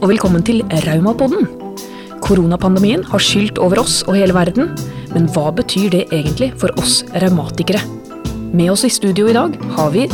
og 0.00 0.08
velkommen 0.08 0.40
til 0.40 0.62
Raumapodden. 0.86 1.44
Koronapandemien 2.24 3.02
har 3.04 3.20
skylt 3.20 3.58
over 3.60 3.82
oss 3.82 3.98
og 4.06 4.16
hele 4.16 4.32
verden, 4.32 4.70
men 5.12 5.26
hva 5.34 5.50
betyr 5.52 5.90
det 5.92 6.06
egentlig 6.08 6.54
for 6.60 6.72
oss 6.80 7.02
revmatikere? 7.20 7.82
Med 8.56 8.72
oss 8.72 8.86
i 8.88 8.90
studio 8.92 9.28
i 9.28 9.34
dag 9.36 9.58
har 9.76 9.90
vi 9.92 10.06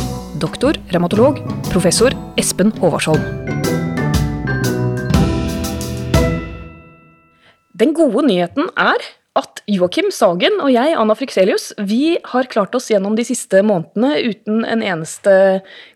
doktor, 0.43 0.75
revmatolog, 0.91 1.39
professor 1.69 2.11
Espen 2.35 2.73
Håvardsholm. 2.81 3.23
Den 7.79 7.95
gode 7.95 8.25
nyheten 8.27 8.67
er 8.75 9.07
at 9.39 9.63
Joakim 9.71 10.11
Sagen 10.11 10.59
og 10.59 10.73
jeg, 10.73 10.97
Anna 10.99 11.15
Frikselius, 11.15 11.71
vi 11.79 12.17
har 12.27 12.51
klart 12.51 12.75
oss 12.75 12.91
gjennom 12.91 13.15
de 13.15 13.23
siste 13.29 13.63
månedene 13.63 14.33
uten 14.33 14.67
en 14.67 14.83
eneste 14.83 15.39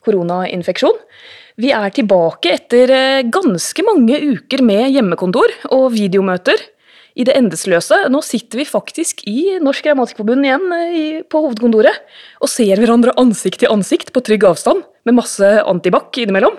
koronainfeksjon. 0.07 0.95
Vi 1.61 1.69
er 1.75 1.91
tilbake 1.93 2.55
etter 2.55 2.91
eh, 2.95 3.23
ganske 3.29 3.83
mange 3.85 4.17
uker 4.31 4.63
med 4.65 4.95
hjemmekontor 4.95 5.51
og 5.75 5.91
videomøter 5.93 6.57
i 7.19 7.25
det 7.27 7.35
endesløse. 7.37 8.07
Nå 8.09 8.21
sitter 8.25 8.61
vi 8.61 8.65
faktisk 8.65 9.21
i 9.29 9.59
Norsk 9.61 9.85
Grammatikkforbund 9.85 10.47
igjen 10.47 10.63
eh, 10.77 11.19
på 11.27 11.43
hovedkontoret 11.43 11.99
og 12.41 12.49
ser 12.49 12.81
hverandre 12.81 13.13
ansikt 13.21 13.61
til 13.61 13.73
ansikt 13.73 14.09
på 14.15 14.23
trygg 14.25 14.47
avstand 14.47 14.81
med 15.05 15.19
masse 15.19 15.51
antibac 15.67 16.17
innimellom. 16.23 16.57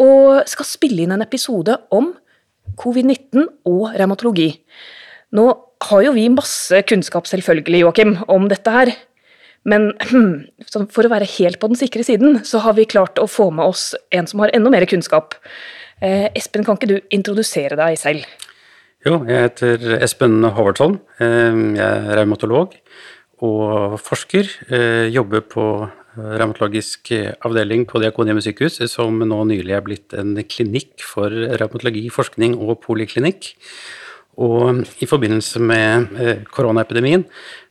Og 0.00 0.46
skal 0.48 0.68
spille 0.68 1.04
inn 1.04 1.12
en 1.12 1.24
episode 1.24 1.76
om 1.92 2.14
covid-19 2.80 3.44
og 3.68 3.90
revmatologi. 3.98 4.52
Nå 5.36 5.50
har 5.90 6.06
jo 6.06 6.14
vi 6.16 6.30
masse 6.32 6.80
kunnskap, 6.88 7.28
selvfølgelig, 7.28 7.82
Joakim, 7.84 8.16
om 8.32 8.48
dette 8.48 8.72
her. 8.72 8.94
Men 9.66 9.90
for 10.94 11.06
å 11.06 11.12
være 11.12 11.28
helt 11.36 11.60
på 11.62 11.70
den 11.70 11.78
sikre 11.78 12.06
siden, 12.06 12.40
så 12.46 12.62
har 12.64 12.76
vi 12.78 12.86
klart 12.88 13.18
å 13.18 13.28
få 13.30 13.50
med 13.54 13.74
oss 13.74 13.90
en 14.14 14.28
som 14.30 14.44
har 14.44 14.54
enda 14.56 14.72
mer 14.72 14.86
kunnskap. 14.88 15.34
Eh, 16.04 16.28
Espen, 16.36 16.64
kan 16.64 16.78
ikke 16.78 16.90
du 16.90 16.96
introdusere 17.14 17.78
deg 17.78 17.98
selv? 18.00 18.26
Jo, 19.06 19.20
jeg 19.28 19.48
heter 19.48 19.98
Espen 20.04 20.40
Håvardsholm. 20.44 20.98
Eh, 21.18 21.60
jeg 21.78 21.84
er 21.84 22.10
revmatolog 22.20 22.74
og 23.46 23.98
forsker. 24.00 24.48
Eh, 24.70 25.06
jobber 25.12 25.44
på 25.50 25.68
revmatologisk 26.16 27.10
avdeling 27.44 27.84
på 27.88 28.00
Diakonhjemmet 28.00 28.46
sykehus, 28.46 28.78
som 28.88 29.18
nå 29.20 29.42
nylig 29.50 29.74
er 29.76 29.84
blitt 29.84 30.14
en 30.16 30.32
klinikk 30.48 31.04
for 31.04 31.28
revmatologi, 31.28 32.06
forskning 32.08 32.54
og 32.56 32.78
poliklinikk. 32.86 33.50
Og 34.40 34.80
i 35.00 35.08
forbindelse 35.08 35.60
med 35.64 36.46
koronaepidemien 36.52 37.24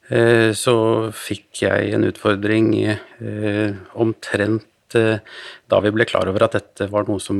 så 0.05 0.77
fikk 1.17 1.63
jeg 1.63 1.91
en 1.95 2.05
utfordring 2.05 2.71
eh, 2.85 3.75
omtrent 3.93 4.67
da 4.95 5.79
vi 5.83 5.89
ble 5.91 6.05
klar 6.07 6.29
over 6.29 6.45
at 6.45 6.53
dette 6.55 6.85
var 6.87 7.07
noe 7.09 7.19
som 7.19 7.39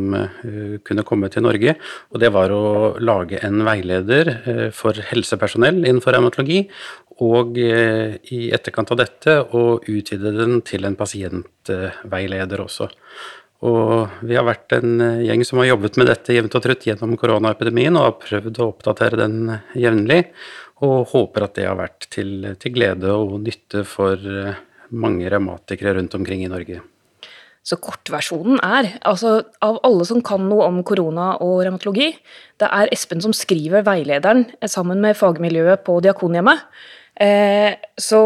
kunne 0.84 1.06
komme 1.08 1.30
til 1.32 1.46
Norge. 1.46 1.76
Og 2.12 2.20
det 2.20 2.32
var 2.36 2.52
å 2.52 2.98
lage 3.00 3.40
en 3.46 3.62
veileder 3.64 4.32
for 4.76 4.98
helsepersonell 5.14 5.78
innenfor 5.86 6.18
revmatologi. 6.18 6.66
Og 7.24 7.56
i 7.62 8.42
etterkant 8.52 8.92
av 8.92 9.00
dette 9.06 9.38
å 9.56 9.78
utvide 9.80 10.34
den 10.36 10.60
til 10.68 10.90
en 10.90 11.00
pasientveileder 11.00 12.66
også. 12.66 12.90
Og 13.64 14.12
vi 14.28 14.36
har 14.36 14.46
vært 14.46 14.76
en 14.78 15.00
eh, 15.02 15.24
gjeng 15.30 15.46
som 15.48 15.62
har 15.62 15.72
jobbet 15.72 15.98
med 16.00 16.10
dette 16.12 16.36
jevnt 16.36 16.58
og 16.58 16.64
trutt 16.66 16.86
gjennom 16.86 17.16
koronaepidemien, 17.20 17.96
og 17.98 18.08
har 18.10 18.18
prøvd 18.22 18.60
å 18.60 18.70
oppdatere 18.74 19.20
den 19.22 19.38
jevnlig. 19.80 20.26
Og 20.84 21.06
håper 21.14 21.46
at 21.46 21.56
det 21.56 21.70
har 21.70 21.78
vært 21.80 22.10
til, 22.12 22.50
til 22.60 22.74
glede 22.76 23.14
og 23.16 23.38
nytte 23.46 23.86
for 23.88 24.20
eh, 24.20 24.58
mange 24.92 25.30
revmatikere 25.32 25.96
rundt 25.96 26.18
omkring 26.18 26.44
i 26.44 26.52
Norge. 26.52 26.82
Så 27.66 27.80
kortversjonen 27.82 28.60
er, 28.62 28.92
altså 29.10 29.40
av 29.66 29.80
alle 29.88 30.06
som 30.06 30.20
kan 30.26 30.44
noe 30.46 30.68
om 30.68 30.84
korona 30.86 31.32
og 31.42 31.64
revmatologi, 31.66 32.12
det 32.62 32.68
er 32.70 32.92
Espen 32.94 33.24
som 33.24 33.34
skriver 33.34 33.86
veilederen 33.88 34.46
sammen 34.70 35.02
med 35.02 35.18
fagmiljøet 35.18 35.82
på 35.88 35.98
Diakonhjemmet. 36.06 36.62
Eh, 37.18 37.74
så 37.98 38.22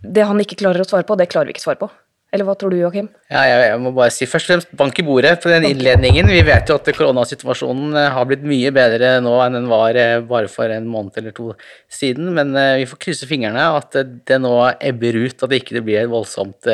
det 0.00 0.24
han 0.24 0.40
ikke 0.40 0.56
klarer 0.62 0.80
å 0.80 0.88
svare 0.88 1.04
på, 1.04 1.18
det 1.18 1.28
klarer 1.28 1.50
vi 1.50 1.58
ikke 1.58 1.66
svare 1.66 1.82
på. 1.82 1.90
Eller 2.28 2.44
hva 2.44 2.52
tror 2.60 2.74
du, 2.74 2.76
Joakim? 2.76 3.06
Ja, 3.32 3.42
jeg, 3.48 3.60
jeg, 3.70 3.80
må 3.80 3.90
bare 3.96 4.12
si 4.12 4.26
først 4.28 4.50
og 4.50 4.52
fremst 4.52 4.72
bank 4.76 4.98
i 5.00 5.04
bordet 5.06 5.38
på 5.40 5.48
den 5.48 5.64
innledningen. 5.64 6.28
Vi 6.28 6.42
vet 6.44 6.68
jo 6.68 6.76
at 6.76 6.90
koronasituasjonen 6.92 7.96
eh, 7.96 8.08
har 8.12 8.26
blitt 8.28 8.44
mye 8.44 8.72
bedre 8.76 9.14
nå 9.24 9.32
enn 9.46 9.56
den 9.56 9.70
var 9.70 9.96
eh, 9.96 10.18
bare 10.28 10.50
for 10.52 10.68
en 10.74 10.90
måned 10.92 11.16
eller 11.16 11.32
to 11.36 11.54
siden. 11.88 12.28
Men 12.36 12.52
eh, 12.52 12.74
vi 12.82 12.88
får 12.90 13.00
krysse 13.06 13.28
fingrene 13.30 13.64
at 13.78 13.96
det 14.28 14.40
nå 14.44 14.52
ebber 14.76 15.16
ut, 15.22 15.40
at 15.40 15.48
det 15.48 15.62
ikke 15.62 15.80
blir 15.80 16.02
et 16.02 16.12
voldsomt 16.12 16.68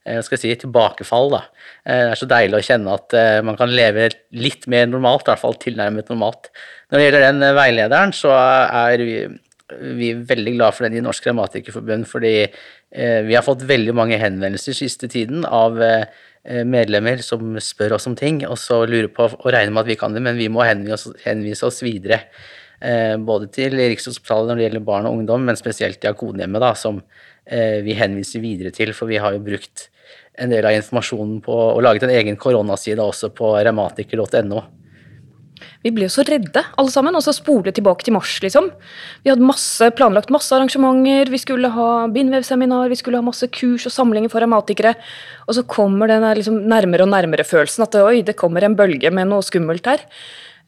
skal 0.00 0.34
jeg 0.34 0.40
si, 0.40 0.52
tilbakefall. 0.62 1.28
Da. 1.32 1.40
Det 1.84 1.96
er 2.10 2.18
så 2.18 2.26
deilig 2.28 2.56
å 2.56 2.64
kjenne 2.64 2.94
at 2.96 3.14
man 3.46 3.56
kan 3.58 3.70
leve 3.70 4.08
litt 4.32 4.64
mer 4.72 4.88
normalt, 4.88 5.26
i 5.28 5.30
hvert 5.30 5.42
fall 5.42 5.58
tilnærmet 5.60 6.08
normalt. 6.10 6.48
Når 6.88 6.98
det 6.98 7.04
gjelder 7.04 7.26
den 7.26 7.44
veilederen, 7.54 8.14
så 8.16 8.32
er 8.32 9.04
vi, 9.04 9.18
vi 10.00 10.08
er 10.14 10.24
veldig 10.32 10.56
glad 10.56 10.74
for 10.74 10.88
den 10.88 10.96
i 10.98 11.04
Norsk 11.04 11.28
Grammatikerforbund, 11.28 12.08
fordi 12.10 12.32
vi 12.90 13.36
har 13.36 13.44
fått 13.46 13.62
veldig 13.62 13.92
mange 13.94 14.16
henvendelser 14.18 14.74
siste 14.74 15.06
tiden 15.10 15.44
av 15.46 15.76
eh, 15.84 16.64
medlemmer 16.66 17.22
som 17.22 17.54
spør 17.62 17.94
oss 17.94 18.08
om 18.10 18.16
ting, 18.18 18.40
og 18.48 18.58
så 18.58 18.80
lurer 18.82 19.12
på 19.14 19.28
og 19.30 19.46
regner 19.54 19.70
med 19.76 19.84
at 19.84 19.90
vi 19.92 19.98
kan 20.00 20.16
det, 20.16 20.22
men 20.26 20.40
vi 20.40 20.48
må 20.50 20.64
henvise 20.66 21.68
oss, 21.68 21.84
videre. 21.86 22.24
Eh, 22.82 23.14
både 23.14 23.46
til 23.54 23.78
Rikshospitalet 23.78 24.50
når 24.50 24.58
det 24.58 24.66
gjelder 24.66 24.86
barn 24.90 25.06
og 25.06 25.20
ungdom, 25.20 25.46
men 25.46 25.60
spesielt 25.60 26.02
Diakonhjemmet, 26.02 26.62
da, 26.62 26.74
som 26.74 27.02
vi 27.50 27.96
henviser 27.98 28.38
videre 28.38 28.70
til, 28.70 28.92
for 28.94 29.10
vi 29.10 29.16
har 29.18 29.32
jo 29.34 29.40
brukt 29.42 29.88
en 30.38 30.52
del 30.52 30.66
av 30.68 30.76
informasjonen 30.76 31.40
på 31.42 31.54
og 31.54 31.80
laget 31.82 32.04
en 32.06 32.12
egen 32.14 32.36
koronaside 32.38 33.02
også 33.02 33.32
på 33.34 33.52
revmatiker.no. 33.56 34.60
Vi 35.84 35.92
ble 35.94 36.06
jo 36.06 36.12
så 36.12 36.24
redde, 36.28 36.62
alle 36.80 36.92
sammen, 36.92 37.16
og 37.16 37.24
så 37.24 37.34
spole 37.36 37.72
tilbake 37.76 38.06
til 38.06 38.16
mars, 38.16 38.34
liksom. 38.44 38.70
Vi 39.24 39.32
hadde 39.32 39.46
masse, 39.46 39.90
planlagt 39.96 40.32
masse 40.34 40.52
arrangementer, 40.56 41.30
vi 41.32 41.40
skulle 41.40 41.72
ha 41.74 41.88
bindvevseminar, 42.12 42.90
vi 42.92 43.00
skulle 43.00 43.20
ha 43.20 43.26
masse 43.26 43.48
kurs 43.54 43.88
og 43.88 43.94
samlinger 43.94 44.32
for 44.32 44.44
revmatikere. 44.44 44.94
Og 45.48 45.56
så 45.58 45.66
kommer 45.68 46.10
den 46.10 46.26
liksom 46.38 46.62
nærmere 46.70 47.06
og 47.06 47.12
nærmere 47.14 47.46
følelsen 47.46 47.86
at 47.86 47.98
oi, 48.02 48.20
det 48.26 48.38
kommer 48.38 48.64
en 48.66 48.78
bølge 48.78 49.12
med 49.14 49.30
noe 49.30 49.44
skummelt 49.46 49.88
her. 49.90 50.06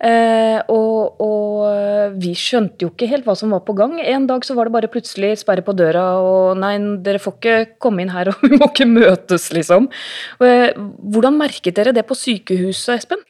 Eh, 0.03 0.59
og, 0.75 1.21
og, 1.23 2.17
vi 2.19 2.33
skjønte 2.35 2.83
jo 2.83 2.91
ikke 2.91 3.07
helt 3.13 3.27
hva 3.29 3.37
som 3.39 3.53
var 3.55 3.63
på 3.67 3.77
gang. 3.79 3.95
En 4.03 4.27
dag 4.27 4.43
så 4.47 4.57
var 4.59 4.67
det 4.67 4.75
bare 4.75 4.91
plutselig 4.91 5.37
sperre 5.45 5.63
på 5.63 5.77
døra, 5.79 6.07
og 6.19 6.59
nei, 6.59 6.75
dere 7.07 7.23
får 7.23 7.37
ikke 7.39 7.59
komme 7.83 8.03
inn 8.03 8.11
her, 8.15 8.29
og 8.33 8.43
vi 8.43 8.59
må 8.59 8.67
ikke 8.71 8.89
møtes, 8.91 9.51
liksom. 9.55 9.87
Eh, 10.43 10.73
hvordan 11.15 11.39
merket 11.39 11.79
dere 11.79 11.95
det 11.95 12.07
på 12.09 12.19
sykehuset, 12.19 12.97
Espen? 12.99 13.23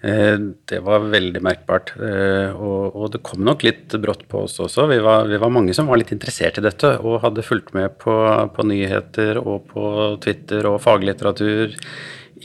Eh, 0.00 0.38
det 0.64 0.78
var 0.80 1.04
veldig 1.12 1.42
merkbart. 1.44 1.92
Eh, 2.00 2.56
og, 2.56 3.10
det 3.12 3.20
kom 3.26 3.42
nok 3.44 3.64
litt 3.66 3.92
brått 4.00 4.24
på 4.30 4.44
oss 4.46 4.56
også. 4.62 4.86
Vi 4.88 5.00
var, 5.04 5.26
vi 5.28 5.40
var, 5.40 5.52
mange 5.52 5.74
som 5.76 5.90
var 5.90 6.00
litt 6.00 6.12
interessert 6.14 6.60
i 6.60 6.64
dette 6.64 6.94
og 7.04 7.20
hadde 7.24 7.44
fulgt 7.44 7.74
med 7.76 7.98
på, 8.00 8.14
på 8.56 8.66
nyheter 8.68 9.42
og 9.42 9.68
på 9.72 9.84
Twitter 10.24 10.68
og 10.70 10.80
faglitteratur 10.84 11.76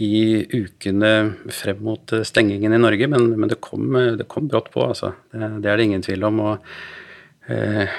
i 0.04 0.18
ukene 0.52 1.14
frem 1.56 1.80
mot 1.86 2.12
stengingen 2.28 2.76
i 2.76 2.82
Norge, 2.82 3.08
men, 3.08 3.30
men 3.40 3.48
det, 3.48 3.62
kom, 3.64 3.96
det, 4.20 4.26
kom, 4.28 4.50
brått 4.52 4.68
på, 4.74 4.84
altså. 4.84 5.14
Det, 5.32 5.54
det, 5.64 5.72
er 5.72 5.80
det 5.80 5.88
ingen 5.88 6.04
tvil 6.04 6.28
om. 6.28 6.44
og 6.50 7.54
eh, 7.56 7.96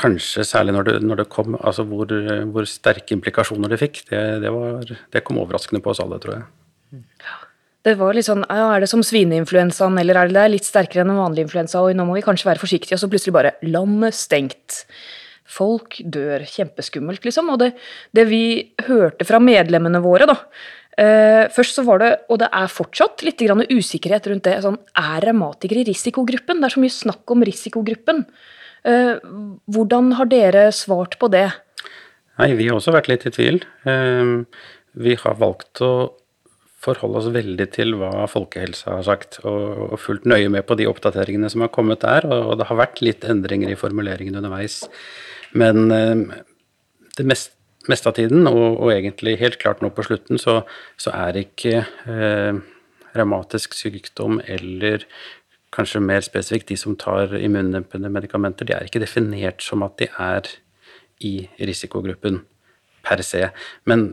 Kanskje 0.00 0.46
særlig 0.46 0.72
når 0.72 0.86
det, 0.86 0.94
når 1.04 1.20
det 1.20 1.28
kom, 1.34 1.58
altså 1.58 1.84
hvor, 1.84 2.08
hvor, 2.54 2.64
sterke 2.70 3.12
implikasjoner 3.12 3.68
det 3.68 3.82
fikk. 3.82 4.04
Det, 4.08 4.54
var, 4.54 4.88
det 4.88 5.24
kom 5.26 5.42
overraskende 5.42 5.82
på 5.84 5.92
oss 5.92 6.00
alle, 6.00 6.16
tror 6.22 6.38
jeg. 6.38 7.04
Ja. 7.20 7.39
Det 7.86 7.94
var 7.96 8.12
litt 8.16 8.28
sånn, 8.28 8.42
ja, 8.44 8.74
Er 8.74 8.82
det 8.84 8.90
som 8.92 9.02
svineinfluensaen, 9.04 9.96
eller 10.02 10.18
er 10.20 10.32
det 10.32 10.48
litt 10.52 10.68
sterkere 10.68 11.04
enn 11.04 11.14
en 11.14 11.22
vanlig 11.22 11.46
influensa? 11.46 11.80
Og 11.80 11.96
nå 11.96 12.04
må 12.04 12.18
vi 12.18 12.24
kanskje 12.26 12.50
være 12.50 12.60
forsiktige, 12.60 12.96
og 12.96 13.00
så 13.02 13.08
plutselig 13.08 13.36
bare 13.36 13.54
landet 13.64 14.16
stengt. 14.18 14.82
Folk 15.50 15.96
dør. 16.04 16.44
Kjempeskummelt, 16.46 17.24
liksom. 17.26 17.48
Og 17.54 17.62
det, 17.62 17.72
det 18.16 18.26
vi 18.28 18.42
hørte 18.86 19.26
fra 19.26 19.40
medlemmene 19.42 20.02
våre, 20.04 20.28
da 20.28 20.36
eh, 21.00 21.48
Først 21.50 21.80
så 21.80 21.86
var 21.88 22.04
det, 22.04 22.12
og 22.28 22.42
det 22.44 22.50
er 22.52 22.70
fortsatt, 22.70 23.24
litt 23.26 23.40
usikkerhet 23.40 24.28
rundt 24.30 24.44
det. 24.44 24.60
sånn, 24.62 24.78
Er 24.94 25.24
revmatikere 25.24 25.82
i 25.82 25.88
risikogruppen? 25.88 26.60
Det 26.60 26.68
er 26.68 26.76
så 26.76 26.84
mye 26.84 26.98
snakk 27.00 27.32
om 27.32 27.48
risikogruppen. 27.48 28.26
Eh, 28.84 29.16
hvordan 29.72 30.14
har 30.20 30.28
dere 30.28 30.68
svart 30.72 31.18
på 31.18 31.32
det? 31.32 31.48
Nei, 32.40 32.54
vi 32.56 32.68
har 32.68 32.76
også 32.76 32.92
vært 32.92 33.08
litt 33.08 33.26
i 33.26 33.34
tvil. 33.34 33.64
Eh, 33.88 34.36
vi 35.00 35.16
har 35.16 35.40
valgt 35.40 35.80
å 35.80 35.92
forholde 36.80 37.20
oss 37.20 37.30
veldig 37.34 37.66
til 37.74 37.94
hva 38.00 38.24
folkehelsa 38.30 38.96
har 38.96 39.06
sagt, 39.06 39.40
og, 39.44 39.92
og 39.92 40.00
fulgt 40.00 40.28
nøye 40.28 40.48
med 40.52 40.64
på 40.68 40.78
de 40.80 40.88
oppdateringene 40.88 41.50
som 41.52 41.64
har 41.64 41.72
kommet 41.74 42.02
der. 42.04 42.24
Og, 42.24 42.54
det 42.60 42.70
har 42.70 42.80
vært 42.80 43.02
litt 43.04 43.26
endringer 43.28 43.72
i 43.72 43.78
formuleringen 43.78 44.38
underveis. 44.40 44.82
Men 45.52 45.90
eh, 45.92 46.38
det 47.18 47.26
meste 47.28 47.58
meste 47.88 48.10
av 48.10 48.16
tiden, 48.18 48.44
og, 48.50 48.76
og, 48.76 48.90
egentlig 48.92 49.38
helt 49.40 49.58
klart 49.60 49.80
nå 49.82 49.88
på 49.94 50.04
slutten, 50.06 50.40
så, 50.40 50.60
så 51.00 51.12
er 51.16 51.38
ikke 51.40 51.80
eh, 51.80 52.58
revmatisk 53.16 53.74
sykdom 53.74 54.40
eller 54.44 55.06
kanskje 55.74 56.02
mer 56.02 56.24
spesifikt 56.26 56.72
de 56.72 56.78
som 56.78 56.96
tar 56.98 57.32
immundempende 57.38 58.10
medikamenter, 58.12 58.66
de 58.66 58.76
er 58.76 58.88
ikke 58.88 59.02
definert 59.02 59.64
som 59.64 59.84
at 59.86 59.96
de 60.00 60.10
er 60.10 60.50
i 61.24 61.34
risikogruppen 61.60 62.40
per 63.06 63.22
se. 63.24 63.46
Men 63.88 64.10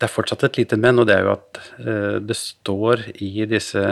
det 0.00 0.08
er 0.08 0.12
fortsatt 0.12 0.46
et 0.48 0.62
lite 0.62 0.78
men, 0.80 1.02
og 1.02 1.08
det 1.08 1.18
er 1.18 1.26
jo 1.26 1.34
at 1.34 1.60
eh, 1.82 2.16
det 2.24 2.38
står 2.38 3.10
i 3.20 3.48
disse 3.50 3.84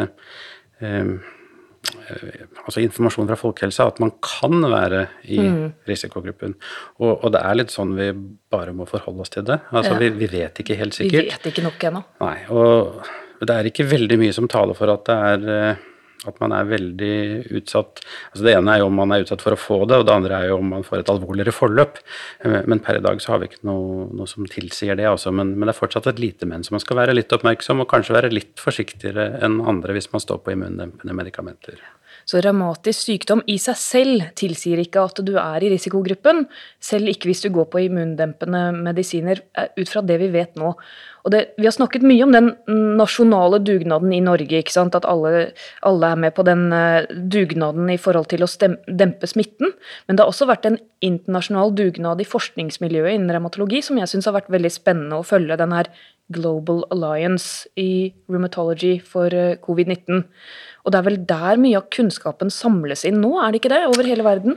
altså 0.78 2.82
informasjon 2.82 3.28
fra 3.31 3.38
folkehelsa 3.38 3.87
at 3.90 4.00
man 4.02 4.12
kan 4.25 4.60
være 4.70 5.05
i 5.31 5.38
mm. 5.40 5.69
risikogruppen. 5.88 6.56
Og, 6.99 7.12
og, 7.12 7.28
det 7.34 7.43
er 7.43 7.58
litt 7.58 7.75
sånn 7.75 7.94
vi 7.99 8.10
bare 8.52 8.75
må 8.76 8.87
forholde 8.88 9.25
oss 9.25 9.32
til 9.34 9.46
det. 9.49 9.60
Altså 9.70 9.94
ja. 9.94 10.00
vi, 10.02 10.10
vi, 10.19 10.31
vet 10.32 10.62
ikke 10.62 10.78
helt 10.78 10.96
sikkert. 10.96 11.28
Vi 11.28 11.32
vet 11.32 11.49
ikke 11.52 11.66
nok 11.66 11.88
ennå. 11.90 12.05
Nei, 12.22 12.37
og 12.55 13.00
det 13.40 13.55
er 13.55 13.70
ikke 13.70 13.88
veldig 13.88 14.19
mye 14.20 14.37
som 14.37 14.50
taler 14.50 14.78
for 14.78 14.93
at 14.93 15.06
det 15.08 15.19
er 15.32 15.49
eh, 15.55 15.87
at 16.26 16.41
man 16.43 16.50
er 16.56 16.67
veldig 16.67 17.17
utsatt 17.61 18.00
altså 18.03 18.43
Det 18.43 18.55
ene 18.56 18.73
er 18.73 18.81
jo 18.82 18.88
om 18.88 18.97
man 18.99 19.12
er 19.15 19.23
utsatt 19.23 19.43
for 19.44 19.55
å 19.55 19.61
få 19.61 19.79
det, 19.87 20.00
og 20.00 20.06
det 20.09 20.15
andre 20.15 20.41
er 20.41 20.49
jo 20.50 20.59
om 20.59 20.73
man 20.75 20.87
får 20.87 21.03
et 21.03 21.12
alvorligere 21.12 21.55
forløp. 21.55 22.00
Eh, 22.43 22.59
men 22.67 22.82
per 22.82 22.99
i 22.99 23.05
dag 23.05 23.23
så 23.23 23.35
har 23.35 23.43
vi 23.43 23.50
ikke 23.53 23.69
noe, 23.69 24.09
noe 24.19 24.31
som 24.31 24.47
tilsier 24.50 24.99
det, 24.99 25.06
altså. 25.11 25.31
Men, 25.35 25.55
men, 25.55 25.69
det 25.69 25.76
er 25.76 25.81
fortsatt 25.81 26.11
et 26.11 26.23
lite 26.23 26.49
men, 26.49 26.65
så 26.67 26.75
man 26.75 26.82
skal 26.82 26.99
være 27.03 27.15
litt 27.15 27.32
oppmerksom 27.35 27.85
og 27.85 27.91
kanskje 27.93 28.17
være 28.19 28.32
litt 28.35 28.59
forsiktigere 28.62 29.31
enn 29.44 29.61
andre 29.62 29.94
hvis 29.97 30.11
man 30.15 30.25
står 30.25 30.43
på 30.43 30.56
immundempende 30.56 31.17
medikamenter. 31.17 31.79
Så 32.29 32.43
revmatisk 32.45 33.07
sykdom 33.07 33.41
i 33.49 33.57
seg 33.63 33.77
selv 33.81 34.25
tilsier 34.37 34.83
ikke 34.83 35.07
at 35.09 35.23
du 35.25 35.35
er 35.41 35.65
i 35.65 35.71
risikogruppen, 35.73 36.43
selv 36.77 37.09
ikke 37.09 37.31
hvis 37.31 37.41
du 37.47 37.49
går 37.55 37.71
på 37.73 37.87
immundempende 37.87 38.67
medisiner, 38.77 39.41
eh, 39.57 39.71
ut 39.79 39.89
fra 39.89 40.03
det 40.05 40.19
vi 40.21 40.29
vet 40.35 40.59
nå. 40.61 40.75
Det, 41.29 41.41
vi 41.59 41.67
har 41.67 41.75
snakket 41.75 42.05
mye 42.07 42.25
om 42.25 42.33
den 42.33 42.51
nasjonale 42.97 43.59
dugnaden 43.61 44.13
i 44.17 44.21
Norge, 44.25 44.63
at 44.65 45.09
alle, 45.09 45.33
alle 45.85 46.13
er 46.13 46.21
med 46.23 46.35
på 46.37 46.45
den 46.47 46.69
uh, 46.73 47.05
dugnaden 47.09 47.91
i 47.93 47.99
forhold 48.01 48.31
til 48.31 48.45
å 48.45 48.49
stem, 48.49 48.79
dempe 48.87 49.29
smitten. 49.29 49.75
Men 50.07 50.17
det 50.17 50.25
har 50.25 50.33
også 50.33 50.49
vært 50.49 50.69
en 50.69 50.79
internasjonal 51.05 51.75
dugnad 51.77 52.23
i 52.23 52.29
forskningsmiljøet 52.29 53.19
innen 53.19 53.35
revmatologi 53.35 53.83
som 53.85 54.01
jeg 54.01 54.09
syns 54.09 54.31
har 54.31 54.39
vært 54.39 54.53
veldig 54.55 54.73
spennende 54.73 55.21
å 55.21 55.27
følge. 55.27 55.59
Den 55.61 55.75
her 55.77 55.91
Global 56.33 56.85
Alliance 56.95 57.69
i 57.77 58.15
Rheumatology 58.31 58.97
for 59.05 59.33
uh, 59.33 59.59
covid-19. 59.65 60.25
Og 60.88 60.94
det 60.94 61.02
er 61.02 61.05
vel 61.05 61.19
der 61.29 61.58
mye 61.61 61.76
av 61.76 61.90
kunnskapen 61.93 62.49
samles 62.49 63.05
inn 63.05 63.20
nå, 63.20 63.35
er 63.43 63.52
det 63.52 63.61
ikke 63.61 63.75
det? 63.75 63.82
Over 63.90 64.06
hele 64.08 64.25
verden? 64.25 64.55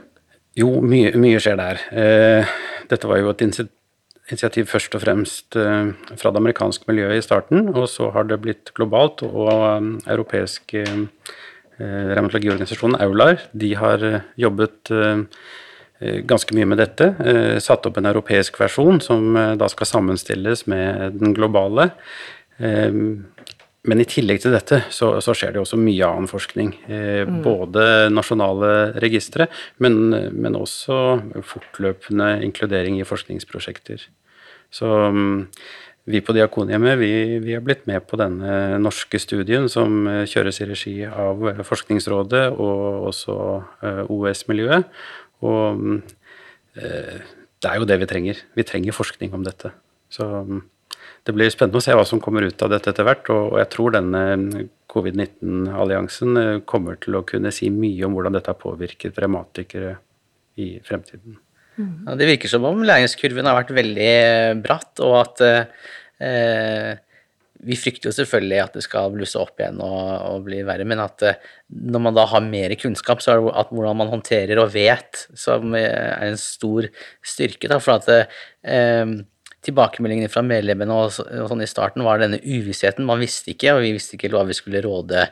Jo, 0.55 0.69
mye, 0.79 1.11
mye 1.19 1.41
skjer 1.43 1.57
der. 1.59 1.81
Eh, 1.91 2.53
dette 2.87 3.09
var 3.09 3.19
jo 3.19 3.33
et 3.33 3.43
initiativ 3.43 4.69
først 4.71 4.95
og 4.95 5.03
fremst 5.03 5.57
eh, 5.59 5.91
fra 6.15 6.31
det 6.31 6.39
amerikanske 6.39 6.87
miljøet 6.87 7.19
i 7.19 7.25
starten, 7.25 7.67
og 7.75 7.89
så 7.91 8.13
har 8.15 8.29
det 8.29 8.39
blitt 8.45 8.71
globalt, 8.79 9.25
og 9.27 9.51
um, 9.51 9.91
europeiske 10.07 10.85
eh, 10.87 12.15
Aular 12.15 13.43
de 13.51 13.73
har 13.75 14.03
jobbet 14.39 14.93
ganske 16.29 16.53
mye 16.53 16.67
med 16.69 16.77
dette. 16.77 17.07
Satt 17.61 17.87
opp 17.89 17.97
en 17.97 18.07
europeisk 18.09 18.59
versjon 18.61 18.99
som 19.01 19.33
da 19.57 19.67
skal 19.69 19.89
sammenstilles 19.89 20.67
med 20.69 21.17
den 21.17 21.33
globale. 21.33 21.87
Men 23.89 23.97
i 23.97 24.05
tillegg 24.05 24.43
til 24.43 24.53
dette 24.53 24.83
så, 24.93 25.15
så 25.25 25.33
skjer 25.33 25.55
det 25.55 25.61
også 25.63 25.79
mye 25.81 26.05
annen 26.05 26.29
forskning. 26.29 26.75
Eh, 26.85 27.23
mm. 27.25 27.39
Både 27.41 27.83
nasjonale 28.13 28.91
registre, 29.01 29.47
men, 29.81 30.11
men, 30.37 30.57
også 30.57 30.97
fortløpende 31.49 32.35
inkludering 32.45 32.99
i 32.99 33.07
forskningsprosjekter. 33.09 34.03
Så 34.71 34.89
um, 35.09 35.47
vi 36.05 36.21
på 36.21 36.35
Diakonhjemmet 36.37 36.99
vi, 37.01 37.09
vi 37.41 37.55
har 37.57 37.63
blitt 37.65 37.87
med 37.89 38.05
på 38.05 38.19
denne 38.21 38.77
norske 38.81 39.19
studien 39.21 39.65
som 39.69 40.05
uh, 40.05 40.21
kjøres 40.29 40.61
i 40.61 40.67
regi 40.69 40.93
av 41.09 41.41
Forskningsrådet 41.65 42.43
og 42.53 43.07
også 43.09 43.37
uh, 43.81 44.03
OS-miljøet. 44.13 44.93
Og 45.41 45.81
um, 45.81 45.97
uh, 46.77 47.17
det 47.61 47.73
er 47.73 47.81
jo 47.81 47.89
det 47.89 47.97
vi 48.03 48.11
trenger. 48.13 48.45
Vi 48.53 48.67
trenger 48.67 48.93
forskning 48.93 49.33
om 49.33 49.41
dette. 49.47 49.73
Så 50.13 50.29
um, 50.45 50.61
det 51.27 51.35
blir 51.35 51.51
spennende 51.53 51.77
å 51.77 51.83
se 51.85 51.93
hva 51.93 52.05
som 52.07 52.21
kommer 52.23 52.47
ut 52.47 52.63
av 52.65 52.71
dette 52.73 52.89
etter 52.91 53.05
hvert. 53.05 53.29
Og 53.33 53.59
jeg 53.61 53.69
tror 53.73 53.93
denne 53.93 54.65
covid-19-alliansen 54.91 56.41
eh, 56.41 56.55
kommer 56.69 56.97
til 57.01 57.19
å 57.19 57.25
kunne 57.27 57.53
si 57.53 57.69
mye 57.73 58.07
om 58.07 58.17
hvordan 58.17 58.37
dette 58.37 58.51
har 58.53 58.59
påvirket 58.61 59.19
revmatikere 59.21 59.95
i 60.61 60.73
fremtiden. 60.85 61.37
Mm. 61.77 61.93
Ja, 62.07 62.17
det 62.19 62.27
virker 62.33 62.51
som 62.51 62.65
om 62.67 62.81
læringskurven 62.85 63.47
har 63.47 63.59
vært 63.61 63.77
veldig 63.77 64.09
eh, 64.09 64.57
bratt, 64.59 64.91
og 65.05 65.15
at 65.21 65.45
eh, 65.45 66.99
vi 67.61 67.77
frykter 67.77 68.09
jo 68.09 68.15
selvfølgelig 68.17 68.59
at 68.63 68.77
det 68.77 68.83
skal 68.85 69.13
blusse 69.13 69.39
opp 69.39 69.61
igjen 69.61 69.79
og, 69.85 70.07
og 70.31 70.45
bli 70.47 70.61
verre, 70.65 70.85
men 70.89 71.03
at 71.03 71.25
eh, 71.27 71.41
når 71.93 72.05
man 72.07 72.17
da 72.17 72.25
har 72.33 72.45
mer 72.45 72.73
kunnskap, 72.81 73.21
så 73.21 73.35
er 73.35 73.43
det 73.43 73.53
at 73.61 73.73
hvordan 73.73 74.01
man 74.01 74.11
håndterer 74.11 74.61
og 74.61 74.73
vet, 74.73 75.27
som 75.37 75.75
er 75.77 76.31
en 76.31 76.39
stor 76.41 76.89
styrke. 77.21 77.69
Da, 77.71 77.77
for 77.83 77.99
at 77.99 78.09
eh, 78.65 79.05
tilbakemeldingene 79.65 80.31
fra 80.31 80.43
medlemmene 80.45 80.95
og, 80.95 81.19
og 81.21 81.49
sånn 81.51 81.63
i 81.63 81.69
starten 81.69 82.05
var 82.05 82.21
denne 82.21 82.39
uvissheten. 82.41 83.05
Man 83.07 83.21
visste 83.21 83.53
ikke, 83.53 83.75
og 83.75 83.85
vi 83.85 83.93
visste 83.97 84.17
ikke 84.17 84.31
hva 84.33 84.43
vi 84.49 84.57
skulle 84.57 84.81
råde 84.85 85.27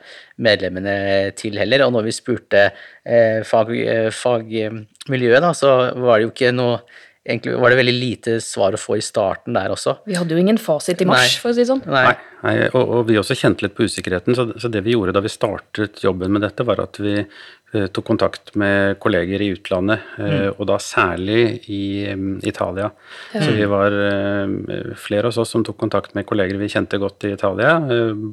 medlemmene 0.46 0.96
til 1.40 1.58
heller. 1.60 1.88
Og 1.88 1.96
når 1.98 2.10
vi 2.10 2.16
spurte 2.16 2.66
eh, 2.70 3.42
fag, 3.48 3.74
eh, 3.81 4.10
fagmiljøet, 4.14 5.44
da, 5.46 5.54
så 5.58 5.76
var 5.98 6.20
det 6.20 6.30
jo 6.30 6.34
ikke 6.36 6.56
noe 6.56 6.81
Egentlig 7.30 7.60
var 7.62 7.70
det 7.70 7.78
veldig 7.78 7.94
lite 7.94 8.34
svar 8.42 8.74
å 8.74 8.80
få 8.80 8.96
i 8.98 9.04
starten 9.04 9.54
der 9.54 9.70
også. 9.70 10.00
Vi 10.08 10.16
hadde 10.18 10.34
jo 10.34 10.40
ingen 10.40 10.58
fasit 10.58 11.02
i 11.04 11.06
mars, 11.06 11.36
Nei. 11.36 11.42
for 11.44 11.52
å 11.52 11.54
si 11.54 11.62
det 11.62 11.68
sånn. 11.70 11.81
Nei, 11.86 12.14
Nei 12.42 12.54
og, 12.72 12.80
og, 12.80 13.02
vi 13.10 13.20
også 13.20 13.36
kjente 13.38 13.66
litt 13.66 13.76
på 13.78 13.86
usikkerheten. 13.86 14.34
Så, 14.38 14.48
så, 14.56 14.72
det 14.72 14.81
vi 14.88 14.96
gjorde 14.96 15.14
da 15.14 15.22
vi 15.22 15.30
startet 15.30 16.00
jobben 16.02 16.31
med 16.34 16.42
dette, 16.48 16.66
var 16.66 16.80
at 16.81 16.98
vi 17.04 17.20
tok 17.69 18.06
kontakt 18.07 18.56
med 18.57 18.98
kolleger 19.01 19.42
i 19.45 19.51
utlandet, 19.54 20.01
eh, 20.18 20.31
mm. 20.31 20.56
og 20.57 20.68
da 20.71 20.77
særlig 20.81 21.42
i 21.69 21.81
um, 22.10 22.39
Italia. 22.42 22.89
Ja. 23.33 23.44
Så 23.45 23.54
vi 23.54 23.68
var 23.69 23.94
uh, 23.94 24.95
flere 24.98 25.30
av 25.30 25.38
oss 25.44 25.54
som 25.54 25.66
tok 25.66 25.77
kontakt 25.77 26.16
med 26.18 26.25
kolleger 26.30 26.57
vi 26.57 26.71
kjente 26.71 26.98
godt 27.01 27.27
i 27.30 27.36
Italia. 27.36 27.77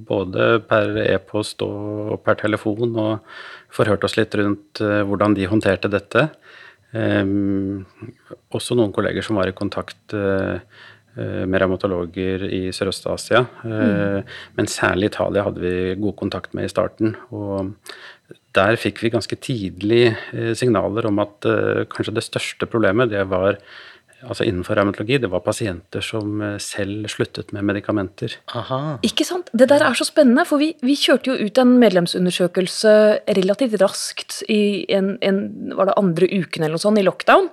Både 0.08 0.48
per 0.64 0.96
e-post 1.04 1.64
og, 1.66 2.16
per 2.24 2.40
telefon, 2.40 2.96
og 2.96 3.76
forhørte 3.76 4.08
oss 4.08 4.16
litt 4.16 4.34
rundt 4.40 4.80
hvordan 4.80 5.36
de 5.36 5.48
håndterte 5.50 5.92
dette. 5.92 6.28
Um, 6.96 7.84
også 8.56 8.78
noen 8.78 8.94
kolleger 8.96 9.26
som 9.26 9.36
var 9.36 9.50
i 9.50 9.56
kontakt 9.56 10.16
med 10.16 10.62
revmatologer 11.16 12.44
i 12.52 12.60
Sørøst-Asia. 12.76 13.40
Mm. 13.64 14.28
Men 14.58 14.68
særlig 14.68 15.10
Italia 15.10 15.46
hadde 15.46 15.62
vi 15.62 15.94
god 16.00 16.16
kontakt 16.20 16.52
med 16.54 16.68
i 16.68 16.72
starten. 16.72 17.14
Og 17.32 17.72
der 18.56 18.78
fikk 18.80 19.02
vi 19.04 19.12
ganske 19.14 19.38
tidlig 19.38 20.04
eh, 20.34 20.52
signaler 20.58 21.08
om 21.10 21.20
at 21.22 21.48
eh, 21.48 21.84
kanskje 21.92 22.16
det 22.16 22.26
største 22.26 22.68
problemet 22.70 23.12
det 23.12 23.26
var 23.30 23.60
altså 24.24 24.46
innenfor 24.46 24.78
revmatologi, 24.78 25.18
det 25.20 25.30
var 25.32 25.42
pasienter 25.44 26.04
som 26.04 26.40
eh, 26.42 26.56
selv 26.62 27.08
sluttet 27.12 27.52
med 27.56 27.66
medikamenter. 27.68 28.36
Aha. 28.56 28.96
Ikke 29.06 29.26
sant? 29.28 29.50
Det 29.52 29.68
der 29.70 29.84
er 29.84 29.98
så 29.98 30.06
spennende, 30.08 30.46
for 30.48 30.62
vi, 30.62 30.70
vi 30.84 30.96
kjørte 30.98 31.32
jo 31.32 31.48
ut 31.48 31.60
en 31.60 31.74
medlemsundersøkelse 31.82 32.94
relativt 33.38 33.76
raskt 33.82 34.38
i 34.52 34.86
en, 34.96 35.14
en, 35.26 35.42
var 35.76 35.90
det 35.90 35.98
andre 36.00 36.30
uken 36.32 36.64
eller 36.64 36.76
noe 36.78 36.84
sånt, 36.86 37.00
i 37.02 37.06
lockdown, 37.06 37.50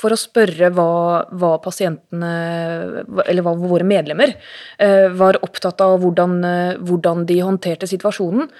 for 0.00 0.12
å 0.12 0.20
spørre 0.20 0.72
hva, 0.76 0.90
hva 1.32 1.54
pasientene, 1.64 2.34
eller 3.26 3.46
hva 3.46 3.54
våre 3.58 3.86
medlemmer, 3.88 4.34
var 5.16 5.38
opptatt 5.44 5.80
av 5.84 5.98
hvordan, 6.02 6.36
hvordan 6.84 7.24
de 7.28 7.40
håndterte 7.44 7.88
situasjonen. 7.88 8.50